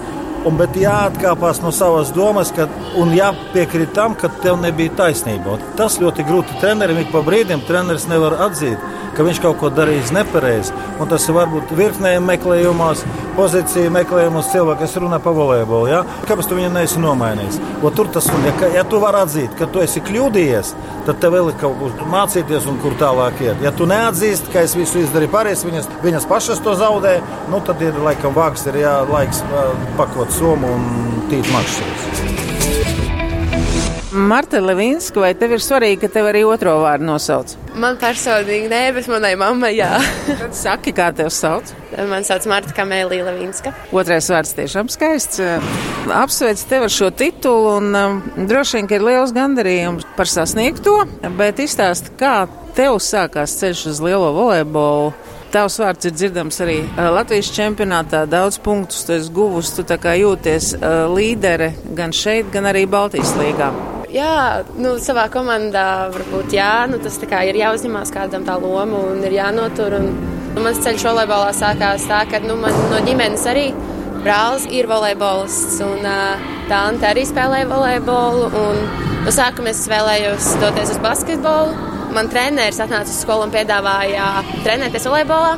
un, 0.43 0.57
bet 0.59 0.75
jāatkāpās 0.75 1.61
no 1.63 1.71
savas 1.75 2.11
domas, 2.15 2.51
kad, 2.55 2.71
un 2.99 3.13
jāpiekrīt 3.15 3.93
tam, 3.95 4.17
ka 4.19 4.29
tev 4.43 4.59
nebija 4.59 4.91
taisnība. 4.99 5.55
Un 5.55 5.77
tas 5.79 5.99
ļoti 6.01 6.25
grūti 6.27 6.59
trenerim 6.59 6.99
ik 6.99 7.13
pa 7.13 7.23
brīdim 7.23 7.63
treneris 7.67 8.09
nevar 8.11 8.35
atzīt 8.49 9.00
ka 9.15 9.25
viņš 9.27 9.41
kaut 9.43 9.59
ko 9.61 9.71
darījis 9.73 10.13
nepareizi. 10.15 10.75
Tas 11.11 11.25
ir 11.27 11.35
varbūt 11.35 11.73
virknē 11.75 12.13
meklējumos, 12.23 13.01
pozīciju 13.35 13.91
meklējumos 13.95 14.51
cilvēku, 14.53 14.83
kas 14.83 14.95
runā 15.01 15.19
par 15.23 15.35
volejbolu. 15.35 15.89
Ja? 15.91 16.01
Kāpēc 16.29 16.47
tu 16.47 16.59
viņu 16.59 16.69
neesi 16.75 17.01
nomainījis? 17.01 17.59
O, 17.81 17.91
tur 17.95 18.11
tas 18.13 18.29
ir. 18.31 18.45
Ja, 18.47 18.69
ja 18.79 18.85
tu 18.87 19.01
vari 19.03 19.23
atzīt, 19.25 19.55
ka 19.59 19.67
tu 19.71 19.81
esi 19.83 20.03
kļūdījies, 20.05 20.73
tad 21.07 21.19
tev 21.23 21.35
vēl 21.35 21.51
ir 21.51 21.57
kaut 21.61 21.79
kur 21.81 22.07
mācīties 22.11 22.69
un 22.71 22.79
kur 22.83 22.95
tālāk 23.01 23.41
iet. 23.43 23.65
Ja 23.65 23.73
tu 23.75 23.89
neatzīsti, 23.89 24.53
ka 24.53 24.63
es 24.67 24.77
visu 24.77 25.01
izdarīju 25.03 25.33
pareizi, 25.33 25.67
viņas, 25.69 25.89
viņas 26.05 26.29
pašas 26.29 26.63
to 26.63 26.77
zaudē, 26.79 27.17
nu, 27.51 27.63
tad 27.65 27.81
ir 27.83 27.97
laikam 28.05 28.37
vāks, 28.37 28.67
ir 28.71 28.81
jālaiks 28.85 29.43
pakot 29.99 30.31
somu 30.37 30.77
un 30.77 31.27
tīt 31.33 31.51
makšķerus. 31.55 32.50
Marta 34.11 34.59
Levinska, 34.59 35.21
vai 35.23 35.31
tev 35.39 35.53
ir 35.55 35.61
svarīgi, 35.63 36.01
ka 36.01 36.07
tev 36.11 36.25
arī 36.27 36.41
otro 36.43 36.73
vārdu 36.83 37.05
nosauc? 37.07 37.53
Man 37.79 37.95
personīgi 37.99 38.67
nē, 38.67 38.81
bet 38.97 39.05
manai 39.07 39.37
mammai 39.39 39.69
jā. 39.77 39.93
Tad 40.41 40.55
saki, 40.57 40.91
kā 40.95 41.07
tev 41.15 41.29
sauc? 41.31 41.71
Man 42.09 42.25
sauc 42.27 42.43
Marta 42.51 42.75
Kamēlija 42.75 43.29
Levinska. 43.29 43.71
Otrais 43.95 44.27
vārds 44.31 44.51
tiešām 44.57 44.91
skaists. 44.91 45.39
Apsveic 46.11 46.63
tevi 46.67 46.89
ar 46.89 46.91
šo 46.91 47.07
titulu 47.15 47.77
un 47.77 47.95
um, 47.95 48.17
droši 48.51 48.81
vien, 48.81 48.89
ka 48.91 48.99
ir 48.99 49.05
liels 49.07 49.31
gandarījums 49.35 50.09
par 50.17 50.27
sasniegto, 50.27 50.97
bet 51.39 51.63
izstāst, 51.63 52.11
kā 52.19 52.49
tev 52.75 52.99
sākās 52.99 53.55
ceļš 53.61 53.85
uz 53.93 54.03
lielo 54.03 54.33
volejbolu. 54.35 55.13
Tavs 55.51 55.79
vārds 55.79 56.07
ir 56.07 56.15
dzirdams 56.15 56.59
arī 56.63 56.77
uh, 56.83 57.07
Latvijas 57.15 57.53
čempionātā. 57.55 58.25
Daudz 58.27 58.59
punktus 58.63 59.07
tu 59.07 59.15
esi 59.15 59.31
guvusi. 59.35 59.77
Tu 59.79 59.99
kā 60.03 60.19
jūties 60.19 60.73
uh, 60.75 61.07
līdere 61.11 61.73
gan 61.95 62.11
šeit, 62.15 62.51
gan 62.51 62.67
arī 62.71 62.83
Baltijas 62.91 63.35
līgā. 63.39 63.71
Jā, 64.11 64.65
nu, 64.75 64.97
savā 64.99 65.29
komandā 65.31 66.09
varbūt 66.11 66.51
jā, 66.51 66.83
nu, 66.91 66.97
tas 66.99 67.15
ir 67.21 67.59
jāuzņemās 67.61 68.11
kādam 68.11 68.43
tā 68.43 68.57
loma 68.59 68.99
un 69.07 69.21
ir 69.23 69.37
jānotur. 69.37 69.95
Un, 69.95 70.09
nu, 70.51 70.63
mans 70.65 70.81
ceļš 70.83 71.05
volejbolā 71.07 71.53
sākās 71.55 72.09
tā, 72.09 72.25
ka 72.27 72.41
nu, 72.43 72.57
man 72.59 72.75
no 72.91 72.99
ģimenes 73.05 73.45
arī 73.47 73.69
brālis 74.25 74.67
ir 74.67 74.89
volejbolists 74.91 75.79
un 75.85 76.03
tā 76.03 76.81
Anta 76.89 77.13
arī 77.13 77.23
spēlēja 77.29 77.69
volejbolu. 77.71 78.49
Un, 78.51 78.83
no 79.23 79.31
sākuma 79.31 79.71
es 79.71 79.85
vēlējos 79.87 80.57
doties 80.59 80.91
uz 80.91 80.99
basketbolu. 81.03 81.71
Man 82.11 82.27
treneris 82.27 82.83
atnāca 82.83 83.07
uz 83.07 83.21
skolu 83.23 83.47
un 83.47 83.55
piedāvāja 83.55 84.33
trenēties 84.65 85.07
volejbolā. 85.07 85.55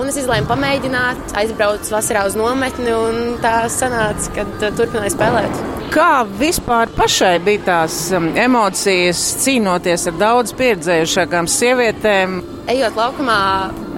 Un 0.00 0.08
es 0.08 0.16
izlēmu 0.22 0.48
pamēģināt, 0.48 1.34
aizbraucu 1.36 1.92
vasarā 1.92 2.22
uz 2.24 2.36
nometni, 2.38 2.88
un 2.96 3.36
tā 3.42 3.66
sanāca, 3.72 4.30
ka 4.38 4.70
turpināju 4.78 5.12
spēlēt. 5.12 5.58
Kā 5.92 6.22
vispār 6.40 6.88
pašai 6.96 7.34
bija 7.44 7.60
tās 7.66 7.96
um, 8.16 8.30
emocijas 8.40 9.20
cīnoties 9.42 10.08
ar 10.08 10.16
daudz 10.22 10.54
pieredzējušākām 10.56 11.50
sievietēm? 11.52 12.38
Ejot 12.72 12.96
laukumā, 12.96 13.38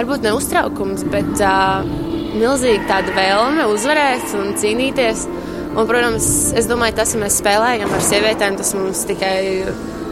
varbūt 0.01 0.27
ne 0.27 0.35
uztraukums, 0.35 1.07
bet 1.15 1.31
uh, 1.39 1.87
milzīga 2.35 2.89
tāda 2.91 3.15
vēlme 3.15 3.69
uzvarēt 3.71 4.35
un 4.41 4.57
cīnīties. 4.59 5.29
Un, 5.75 5.87
protams, 5.87 6.27
es 6.59 6.67
domāju, 6.71 6.99
tas, 6.99 7.15
ka 7.15 7.23
mēs 7.23 7.39
spēlējam 7.39 7.95
ar 7.95 8.03
sievietēm, 8.09 8.59
tas 8.59 8.75
mums 8.79 9.07
tikai 9.07 9.37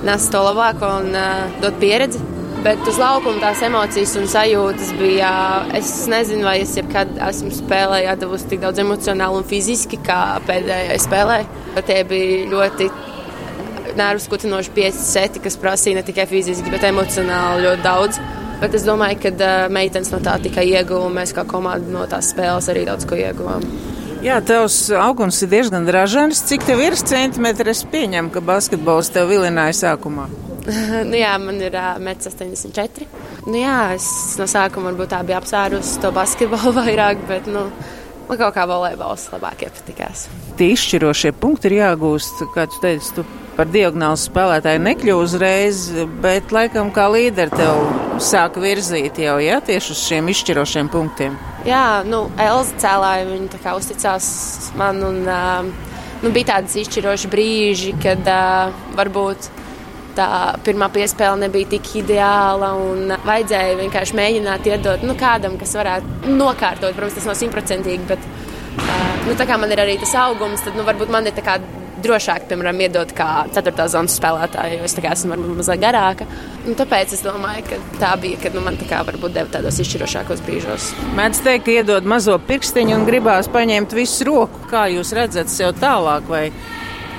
nes 0.07 0.31
to 0.31 0.43
labāko 0.43 0.89
un 1.01 1.11
uh, 1.15 1.59
dod 1.63 1.83
pieredzi. 1.83 2.23
Bet 2.63 2.85
uz 2.87 2.99
laukuma 3.01 3.41
tās 3.43 3.63
emocijas 3.67 4.13
un 4.21 4.29
sajūtas 4.31 4.93
bija. 4.99 5.31
Es 5.75 5.91
nezinu, 6.11 6.45
vai 6.47 6.61
es 6.63 6.77
jebkad 6.79 7.17
esmu 7.29 7.51
spēlējis, 7.57 8.21
devusi 8.21 8.51
tik 8.53 8.61
daudz 8.63 8.83
emocionāli 8.83 9.41
un 9.41 9.49
fiziski, 9.49 9.99
kā 10.07 10.19
pēdējā 10.47 10.99
spēlē. 11.03 11.41
Tie 11.89 11.99
bija 12.07 12.45
ļoti 12.53 12.91
nervus 13.99 14.29
kutinoši 14.31 14.71
pieci 14.77 15.03
seti, 15.05 15.43
kas 15.43 15.59
prasīja 15.61 15.99
ne 15.99 16.05
tikai 16.07 16.29
fiziski, 16.31 16.71
bet 16.73 16.87
emocionāli 16.87 17.67
ļoti 17.67 17.85
daudz. 17.87 18.21
Bet 18.63 18.77
es 18.79 18.87
domāju, 18.87 19.19
ka 19.25 19.51
meitenes 19.75 20.13
no 20.13 20.21
tā 20.23 20.37
tikai 20.45 20.69
ieguva, 20.71 21.09
mēs 21.11 21.35
kā 21.35 21.43
komanda 21.49 21.91
no 21.91 22.07
tās 22.07 22.31
spēles 22.31 22.71
arī 22.71 22.85
daudz 22.87 23.09
ko 23.11 23.19
ieguvām. 23.19 23.67
Jā, 24.23 24.37
tavs 24.47 24.85
augums 24.95 25.41
ir 25.43 25.51
diezgan 25.51 25.89
ražīgs. 25.91 26.45
Cik 26.47 26.69
tev 26.69 26.85
ir 26.85 26.95
centimetri? 26.95 27.75
Es 27.75 27.83
pieņemu, 27.91 28.31
ka 28.31 28.45
basketbols 28.53 29.11
tev 29.11 29.33
vilināja 29.35 29.75
sākumā. 29.81 30.29
nu, 31.09 31.17
jā, 31.19 31.33
man 31.43 31.59
ir 31.63 31.75
uh, 31.75 31.97
1,84 31.99 33.07
m. 33.07 33.17
Nu, 33.49 33.57
jā, 33.59 33.79
es 33.97 34.07
no 34.39 34.47
sākuma 34.51 34.93
varbūt 34.93 35.13
tā 35.15 35.23
biju 35.27 35.41
apsvērusi 35.41 35.99
to 36.03 36.13
basketbolu 36.15 36.75
vairāk, 36.83 37.23
bet 37.29 37.49
nu, 37.51 37.67
man 38.29 38.41
kaut 38.41 38.55
kā 38.57 38.67
volejbols 38.71 39.29
labāk 39.35 39.67
iepatikās. 39.67 40.29
Tie 40.59 40.73
izšķirošie 40.77 41.33
punkti 41.35 41.71
ir 41.71 41.81
jāgūst, 41.81 42.45
kā 42.55 42.69
tu 42.71 42.79
teici, 42.85 43.15
tu 43.17 43.27
par 43.57 43.69
diagonālu 43.69 44.17
spēlētāju 44.21 44.81
nekļuvu 44.87 45.25
uzreiz, 45.27 45.85
bet 46.23 46.55
laikam 46.55 46.93
kā 46.95 47.09
līderi 47.13 47.53
tev 47.53 47.83
sāk 48.23 48.57
virzīt 48.63 49.19
jau, 49.21 49.37
jā, 49.43 49.59
tieši 49.67 49.93
uz 49.93 50.05
šiem 50.07 50.31
izšķirošiem 50.33 50.93
punktiem. 50.93 51.37
Jā, 51.69 52.03
nu, 52.09 52.25
Elza 52.41 52.79
cēlāja, 52.81 53.27
viņa 53.29 53.75
uzticās 53.77 54.29
man 54.79 55.03
un 55.07 55.21
uh, 55.27 55.91
nu, 56.23 56.31
bija 56.31 56.55
tādas 56.55 56.79
izšķiroši 56.81 57.31
brīži, 57.33 57.93
kad 58.03 58.31
uh, 58.31 58.73
varbūt 58.99 59.51
tā 60.17 60.29
pirmā 60.67 60.89
piespēle 60.93 61.41
nebija 61.45 61.73
tik 61.75 61.91
ideāla. 62.03 62.73
Vajadzēja 63.27 63.77
vienkārši 63.81 64.19
mēģināt 64.19 64.71
iedot 64.71 65.07
nu, 65.07 65.17
kādam, 65.19 65.59
kas 65.61 65.77
varētu 65.79 66.33
nokārtot. 66.33 66.95
Protams, 66.97 67.19
tas 67.19 67.29
nav 67.31 67.39
simtprocentīgi, 67.41 68.09
bet 68.11 68.27
uh, 68.27 69.23
nu, 69.29 69.37
tā 69.39 69.49
kā 69.49 69.61
man 69.61 69.73
ir 69.73 69.85
arī 69.85 69.99
tas 70.03 70.17
augums, 70.25 70.65
tad 70.65 70.77
nu, 70.79 70.87
varbūt 70.89 71.13
man 71.13 71.31
ir 71.31 71.39
drošāk, 72.03 72.47
piemēram, 72.51 72.81
iedot 72.83 73.13
kā 73.17 73.29
4. 73.55 73.87
zonas 73.93 74.17
spēlētāju, 74.19 74.81
jo 74.81 74.89
es 74.89 74.97
esmu 74.99 75.35
varbūt 75.35 75.61
mazliet 75.61 75.83
garāka. 75.83 76.27
Un 76.67 76.77
tāpēc 76.79 77.15
es 77.17 77.25
domāju, 77.25 77.65
ka 77.69 77.79
tā 78.01 78.13
bija, 78.23 78.41
kad 78.43 78.57
nu, 78.57 78.65
man 78.67 78.79
tā 78.81 78.89
kā 78.91 79.03
varbūt 79.07 79.37
deva 79.37 79.53
tādos 79.53 79.79
izšķirošākos 79.83 80.43
brīžos. 80.47 80.91
Mēdz 81.19 81.43
teikt, 81.47 81.67
ka 81.69 81.77
iedod 81.79 82.09
mazo 82.09 82.39
pirkstiņu 82.49 82.97
un 82.99 83.07
gribās 83.09 83.51
paņemt 83.53 83.95
visu 83.99 84.27
roku. 84.29 84.65
Kā 84.73 84.89
jūs 84.93 85.15
redzat 85.17 85.53
sev 85.53 85.77
tālāk, 85.81 86.27
vai 86.31 86.47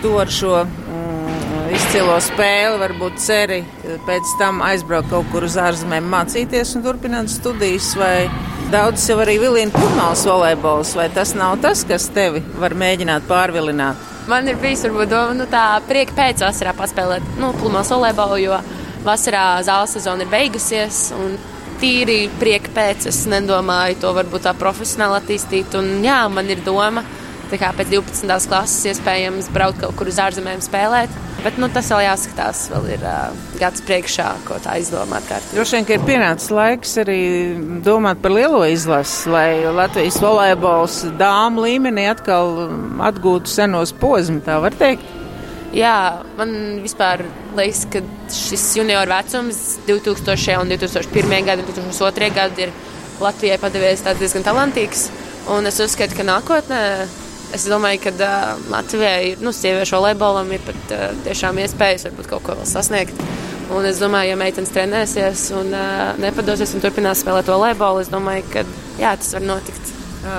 to 0.04 0.18
ar 0.20 0.32
šo 0.32 0.66
izcilo 1.72 2.16
spēli, 2.24 2.80
varbūt 2.82 3.20
ceri 3.22 3.60
pēc 4.08 4.34
tam 4.40 4.62
aizbraukt 4.66 5.12
kaut 5.12 5.30
kur 5.32 5.46
uz 5.48 5.56
ārzemēm, 5.60 6.10
mācīties 6.12 6.76
un 6.78 6.84
turpināt 6.86 7.32
studijas, 7.32 7.94
vai 8.00 8.28
daudz 8.74 9.06
jau 9.10 9.20
arī 9.24 9.38
vilina 9.42 9.72
pludmales 9.74 10.26
volejbols, 10.28 10.96
vai 10.98 11.08
tas 11.14 11.36
nav 11.38 11.60
tas, 11.64 11.86
kas 11.88 12.10
tevi 12.16 12.44
var 12.60 12.76
mēģināt 12.80 13.28
pārvilināt? 13.30 14.10
Man 14.28 14.48
ir 14.48 14.60
bijis 14.62 14.86
varbūt 14.88 15.12
doma, 15.12 15.34
nu 15.36 15.48
tā 15.52 15.66
prieka 15.88 16.16
pēc 16.18 16.46
vasarā 16.46 16.76
paspēlēt, 16.78 17.34
nu, 17.42 17.52
pludmales 17.60 17.92
volejbolu, 17.92 18.40
jo 18.44 18.60
vasarā 19.04 19.48
zāles 19.68 19.98
sezona 19.98 20.24
ir 20.24 20.32
beigusies. 20.32 21.10
Un 21.18 21.36
tīri 21.82 22.30
prieka 22.40 22.72
pēc 22.72 23.10
es 23.12 23.24
nedomāju 23.28 23.98
to 24.00 24.14
varbūt 24.16 24.46
tā 24.48 24.54
profesionāli 24.56 25.20
attīstīt. 25.20 25.76
Un 25.80 26.06
jā, 26.06 26.22
man 26.32 26.48
ir 26.54 26.64
doma, 26.64 27.04
kā 27.52 27.70
pēc 27.78 27.92
12. 27.92 28.50
klases 28.50 28.88
iespējams 28.94 29.50
braukt 29.54 29.82
kaut 29.84 29.96
kur 30.00 30.10
uz 30.10 30.20
ārzemēm 30.22 30.62
spēlēt. 30.64 31.14
Bet 31.44 31.58
nu, 31.60 31.68
tas 31.68 31.90
vēl 31.92 32.06
jāskatās, 32.06 32.62
vēl 32.72 32.86
ir 32.96 33.02
uh, 33.04 33.34
gads 33.60 33.84
priekšā, 33.84 34.30
ko 34.48 34.60
tā 34.64 34.78
izdomāt. 34.80 35.28
Droši 35.52 35.76
vien, 35.76 35.88
ka 35.88 35.98
ir 35.98 36.06
pienācis 36.08 36.54
laiks 36.56 36.94
arī 37.04 37.18
domāt 37.84 38.22
par 38.24 38.32
lielo 38.32 38.62
izlasi, 38.64 39.28
lai 39.34 39.50
Latvijas 39.68 40.22
volejbols 40.24 41.02
dāmu 41.20 41.66
līmenī 41.66 42.08
atkal 42.14 42.70
atgūtu 43.10 43.52
senos 43.52 43.92
posmus, 44.00 44.46
tā 44.48 44.62
var 44.64 44.78
teikt. 44.80 45.04
Jā, 45.74 46.22
man 46.38 46.54
vispār 46.84 47.26
liekas, 47.58 47.88
ka 47.90 48.04
šis 48.30 48.68
junior 48.78 49.10
vecums, 49.10 49.80
2000. 49.88 50.60
un 50.62 50.70
2001. 50.70 51.36
gada, 51.48 51.66
2002. 51.66 52.30
gada, 52.36 52.68
ir 52.68 52.72
Latvijai 53.24 53.58
padevies 53.62 54.06
diezgan 54.06 54.46
talantīgs. 54.46 55.08
Un 55.52 55.66
es 55.68 55.82
uzskatu, 55.84 56.16
ka 56.16 56.24
nākotnē 56.24 56.84
Es 57.54 57.68
domāju, 57.70 58.08
ka 58.08 58.12
uh, 58.18 58.62
Latvijai, 58.74 59.36
nu, 59.44 59.52
sieviešu 59.54 60.00
volejbolam 60.00 60.50
ir 60.56 60.62
pat 60.66 60.94
uh, 60.96 61.02
tiešām 61.28 61.60
iespējas 61.62 62.08
varbūt 62.08 62.30
kaut 62.32 62.46
ko 62.48 62.56
vēl 62.58 62.66
sasniegt. 62.66 63.20
Un 63.74 63.86
es 63.86 64.00
domāju, 64.02 64.32
ja 64.34 64.38
meitenes 64.40 64.74
trenēsies 64.74 65.44
un 65.60 65.70
uh, 65.70 66.16
nepadosies 66.22 66.74
un 66.74 66.82
turpinās 66.82 67.22
spēlēt 67.22 67.52
volejbolu, 67.54 68.02
es 68.02 68.10
domāju, 68.10 68.48
ka 68.56 68.64
jā, 68.98 69.14
tas 69.22 69.36
var 69.38 69.46
notikt. 69.46 69.92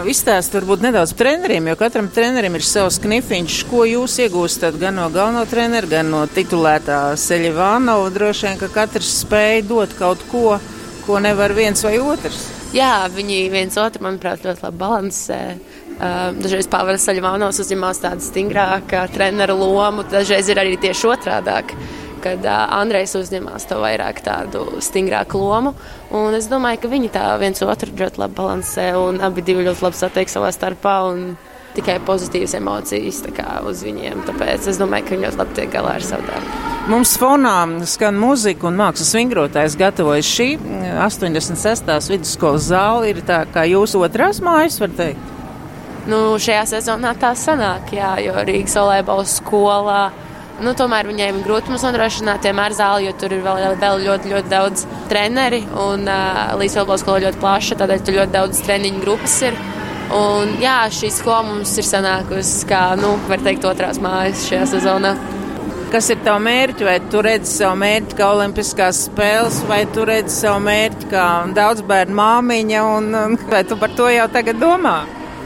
Izstāst 0.09 0.55
varbūt 0.57 0.81
nedaudz 0.81 1.13
par 1.13 1.27
treneriem, 1.27 1.69
jo 1.69 1.77
katram 1.77 2.09
trenerim 2.09 2.55
ir 2.57 2.65
savs 2.65 2.97
knifiņš, 3.05 3.59
ko 3.69 3.85
jūs 3.85 4.17
iegūstat 4.25 4.79
gan 4.81 4.97
no 4.97 5.11
galvenā 5.13 5.45
trenera, 5.51 5.91
gan 5.91 6.09
no 6.11 6.23
titulētā 6.25 7.03
Seļivānova. 7.21 8.09
Droši 8.15 8.49
vien, 8.49 8.59
ka 8.63 8.71
katrs 8.73 9.13
spēj 9.21 9.61
dot 9.69 9.95
kaut 10.01 10.25
ko, 10.33 10.57
ko 11.05 11.21
nevar 11.23 11.53
viens 11.55 11.85
vai 11.85 11.99
otrs. 12.01 12.49
Jā, 12.75 13.05
viņi 13.13 13.43
viens 13.53 13.77
otru, 13.79 14.03
manuprāt, 14.09 14.43
ļoti 14.49 14.65
labi 14.65 14.81
balansē. 14.81 15.41
Uh, 15.53 15.74
dažreiz 15.99 16.69
Pāvils 16.71 17.05
Saļvānos 17.07 17.61
uzņemās 17.63 18.03
tādu 18.03 18.25
stingrāku 18.25 19.05
treneru 19.15 19.57
lomu, 19.61 20.05
dažreiz 20.11 20.49
ir 20.51 20.61
arī 20.63 20.77
tieši 20.81 21.11
otrādāk. 21.15 21.77
Kad 22.25 22.47
Andrejs 22.49 23.13
uzņemās 23.19 23.67
to 23.69 23.77
vairāk 23.83 24.23
tādu 24.25 24.79
stingrāku 24.81 25.37
lomu. 25.37 25.75
Es 26.33 26.49
domāju, 26.49 26.81
ka 26.81 26.89
viņi 26.89 27.11
tā 27.13 27.25
viens 27.37 27.61
otru 27.61 27.93
ļoti 27.93 28.23
labi 28.23 28.39
balansē 28.39 28.87
un 28.97 29.21
abi 29.21 29.45
ļoti 29.45 29.85
labi 29.85 29.99
satiek 29.99 30.33
savā 30.33 30.49
starpā. 30.57 30.95
Tikai 31.75 31.99
pozitīvas 32.07 32.55
emocijas 32.55 33.21
uz 33.67 33.83
viņiem. 33.85 34.23
Tāpēc 34.25 34.71
es 34.71 34.79
domāju, 34.81 35.05
ka 35.05 35.17
viņi 35.17 35.27
ļoti 35.27 35.41
labi 35.43 35.59
tiek 35.59 35.73
galā 35.75 35.99
ar 35.99 36.07
savu 36.07 36.25
darbu. 36.31 36.63
Mums 36.89 37.17
fonā 37.19 37.57
skan 37.91 38.17
mūzika 38.23 38.71
un 38.71 38.79
mākslas 38.79 39.11
vingrotājs 39.19 39.77
gatavojas 39.77 40.31
šī 40.31 40.49
86. 41.03 41.95
vidusskolas 42.15 42.71
zāle. 42.71 43.11
Ir 43.11 43.25
tā 43.27 43.43
kā 43.53 43.67
jūsu 43.69 44.01
otrās 44.07 44.41
mājas, 44.45 44.81
var 44.81 44.97
teikt. 44.97 45.34
Nu, 46.05 46.37
šajā 46.37 46.67
sezonā 46.69 47.15
tā 47.17 47.31
sanāk, 47.39 47.95
jā, 47.97 48.11
jo 48.21 48.37
Rīgas 48.45 48.77
volejbola 48.77 49.25
skolā. 49.29 50.01
Nu, 50.63 50.75
tomēr 50.77 51.09
viņiem 51.09 51.39
ir 51.41 51.47
grūti 51.47 51.73
mums 51.73 51.83
nodrošināt 51.83 52.45
vienmēr 52.45 52.75
zāli, 52.77 53.09
jo 53.09 53.15
tur 53.19 53.33
ir 53.35 53.41
vēl, 53.43 53.73
vēl 53.81 54.05
ļoti, 54.05 54.31
ļoti 54.35 54.53
daudz 54.53 54.85
treneri. 55.11 55.65
Un 55.73 56.05
uh, 56.05 56.53
volejbola 56.55 56.99
skola 57.01 57.25
ļoti 57.25 57.41
plaša, 57.41 57.79
tādēļ 57.81 58.05
tur 58.05 58.19
ļoti 58.21 58.37
daudz 58.37 58.61
treniņu 58.67 59.01
grupas 59.03 59.39
ir. 59.49 59.57
Un, 60.15 60.53
jā, 60.61 60.77
šī 60.93 61.09
skola 61.17 61.41
mums 61.49 61.73
ir 61.81 61.89
sanākusi 61.89 62.69
kā, 62.69 62.85
nu, 63.01 63.17
var 63.31 63.41
teikt, 63.43 63.65
otrās 63.67 63.99
mājas 64.05 64.45
šajā 64.51 64.69
sezonā. 64.77 65.17
Kas 65.95 66.11
ir 66.13 66.21
tavs 66.27 66.45
mērķis? 66.45 66.85
Vai 66.85 67.01
tu 67.09 67.25
redzi 67.25 67.53
savu 67.63 67.81
mērķi 67.81 68.17
kā 68.19 68.31
Olimpiskās 68.35 69.07
spēles, 69.09 69.63
vai 69.71 69.85
tu 69.95 70.05
redzi 70.05 70.37
savu 70.43 70.61
mērķi 70.69 71.11
kā 71.17 71.27
daudz 71.57 71.85
bērnu 71.89 72.21
māmiņa, 72.21 72.87
un, 72.99 73.13
un 73.25 73.37
vai 73.49 73.65
tu 73.65 73.81
par 73.81 73.95
to 73.97 74.13
jau 74.13 74.29
tagad 74.37 74.61
domā? 74.61 74.99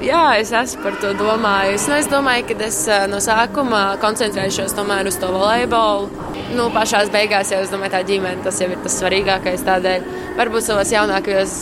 Jā, 0.05 0.39
es 0.39 0.53
esmu 0.55 0.85
par 0.85 0.97
to 1.03 1.11
domājis. 1.19 1.89
Nu, 1.91 1.97
es 1.99 2.07
domāju, 2.11 2.47
ka 2.53 2.57
es 2.69 2.79
no 3.11 3.19
sākuma 3.23 3.83
koncentrēšos 4.03 4.77
tomēr 4.79 5.11
uz 5.11 5.19
to 5.19 5.31
volejbolu. 5.35 6.07
Nu, 6.55 6.69
pašās 6.75 7.11
beigās 7.15 7.51
jau 7.53 7.61
es 7.65 7.73
domāju, 7.73 7.97
tā 7.97 8.05
ģimene 8.07 8.45
tas 8.47 8.61
jau 8.63 8.71
ir 8.71 8.79
tas 8.85 8.99
svarīgākais. 9.03 9.67
Tādēļ 9.67 10.09
varbūt 10.39 10.69
savos 10.69 10.95
jaunākajos 10.95 11.57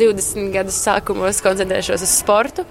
20 0.00 0.52
gadus 0.56 0.80
sākumos 0.88 1.42
koncentrēšos 1.44 2.04
uz 2.06 2.18
sportu. 2.22 2.64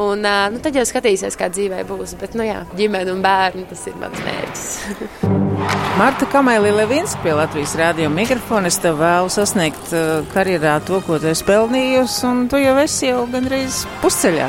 Un 0.00 0.22
nu, 0.24 0.60
tad 0.62 0.76
jau 0.76 0.84
skatīsies, 0.86 1.40
kā 1.40 1.48
dzīvē 1.52 1.80
būs. 1.88 2.18
Bet, 2.20 2.36
nu 2.36 2.46
jā, 2.46 2.60
ģimene 2.76 3.16
un 3.16 3.24
bērni 3.24 3.64
tas 3.72 3.88
ir 3.88 3.96
mans 4.00 4.26
mērķis. 4.28 5.48
Marta 5.98 6.24
Kamēlī 6.30 6.70
Levinska 6.72 7.20
pie 7.24 7.34
Latvijas 7.36 7.74
rādio 7.76 8.08
mikrofona. 8.12 8.70
Es 8.70 8.78
tev 8.80 9.00
vēlu 9.02 9.28
sasniegt 9.32 9.92
karjerā 10.32 10.78
to, 10.86 11.02
ko 11.04 11.18
tu 11.20 11.28
esi 11.32 11.44
pelnījusi, 11.48 12.22
un 12.30 12.46
tu 12.48 12.60
jau 12.62 12.76
esi 12.80 13.10
jau 13.10 13.26
gandrīz 13.30 13.84
pusceļā. 14.00 14.48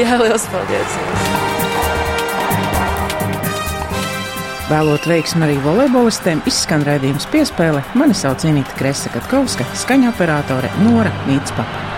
Jā, 0.00 0.16
liels 0.22 0.48
paldies! 0.54 0.98
Vēlot 4.70 5.06
veiksmu 5.10 5.42
arī 5.42 5.56
volejbolistiem, 5.64 6.44
izskan 6.46 6.86
raidījums 6.86 7.26
piespēle. 7.32 7.82
Mani 7.98 8.14
sauc 8.14 8.46
Inīta 8.46 8.78
Kresa 8.78 9.10
Katkovska, 9.10 9.66
skaņa 9.82 10.14
operātore 10.14 10.70
Nora 10.86 11.10
Mītspapa. 11.26 11.89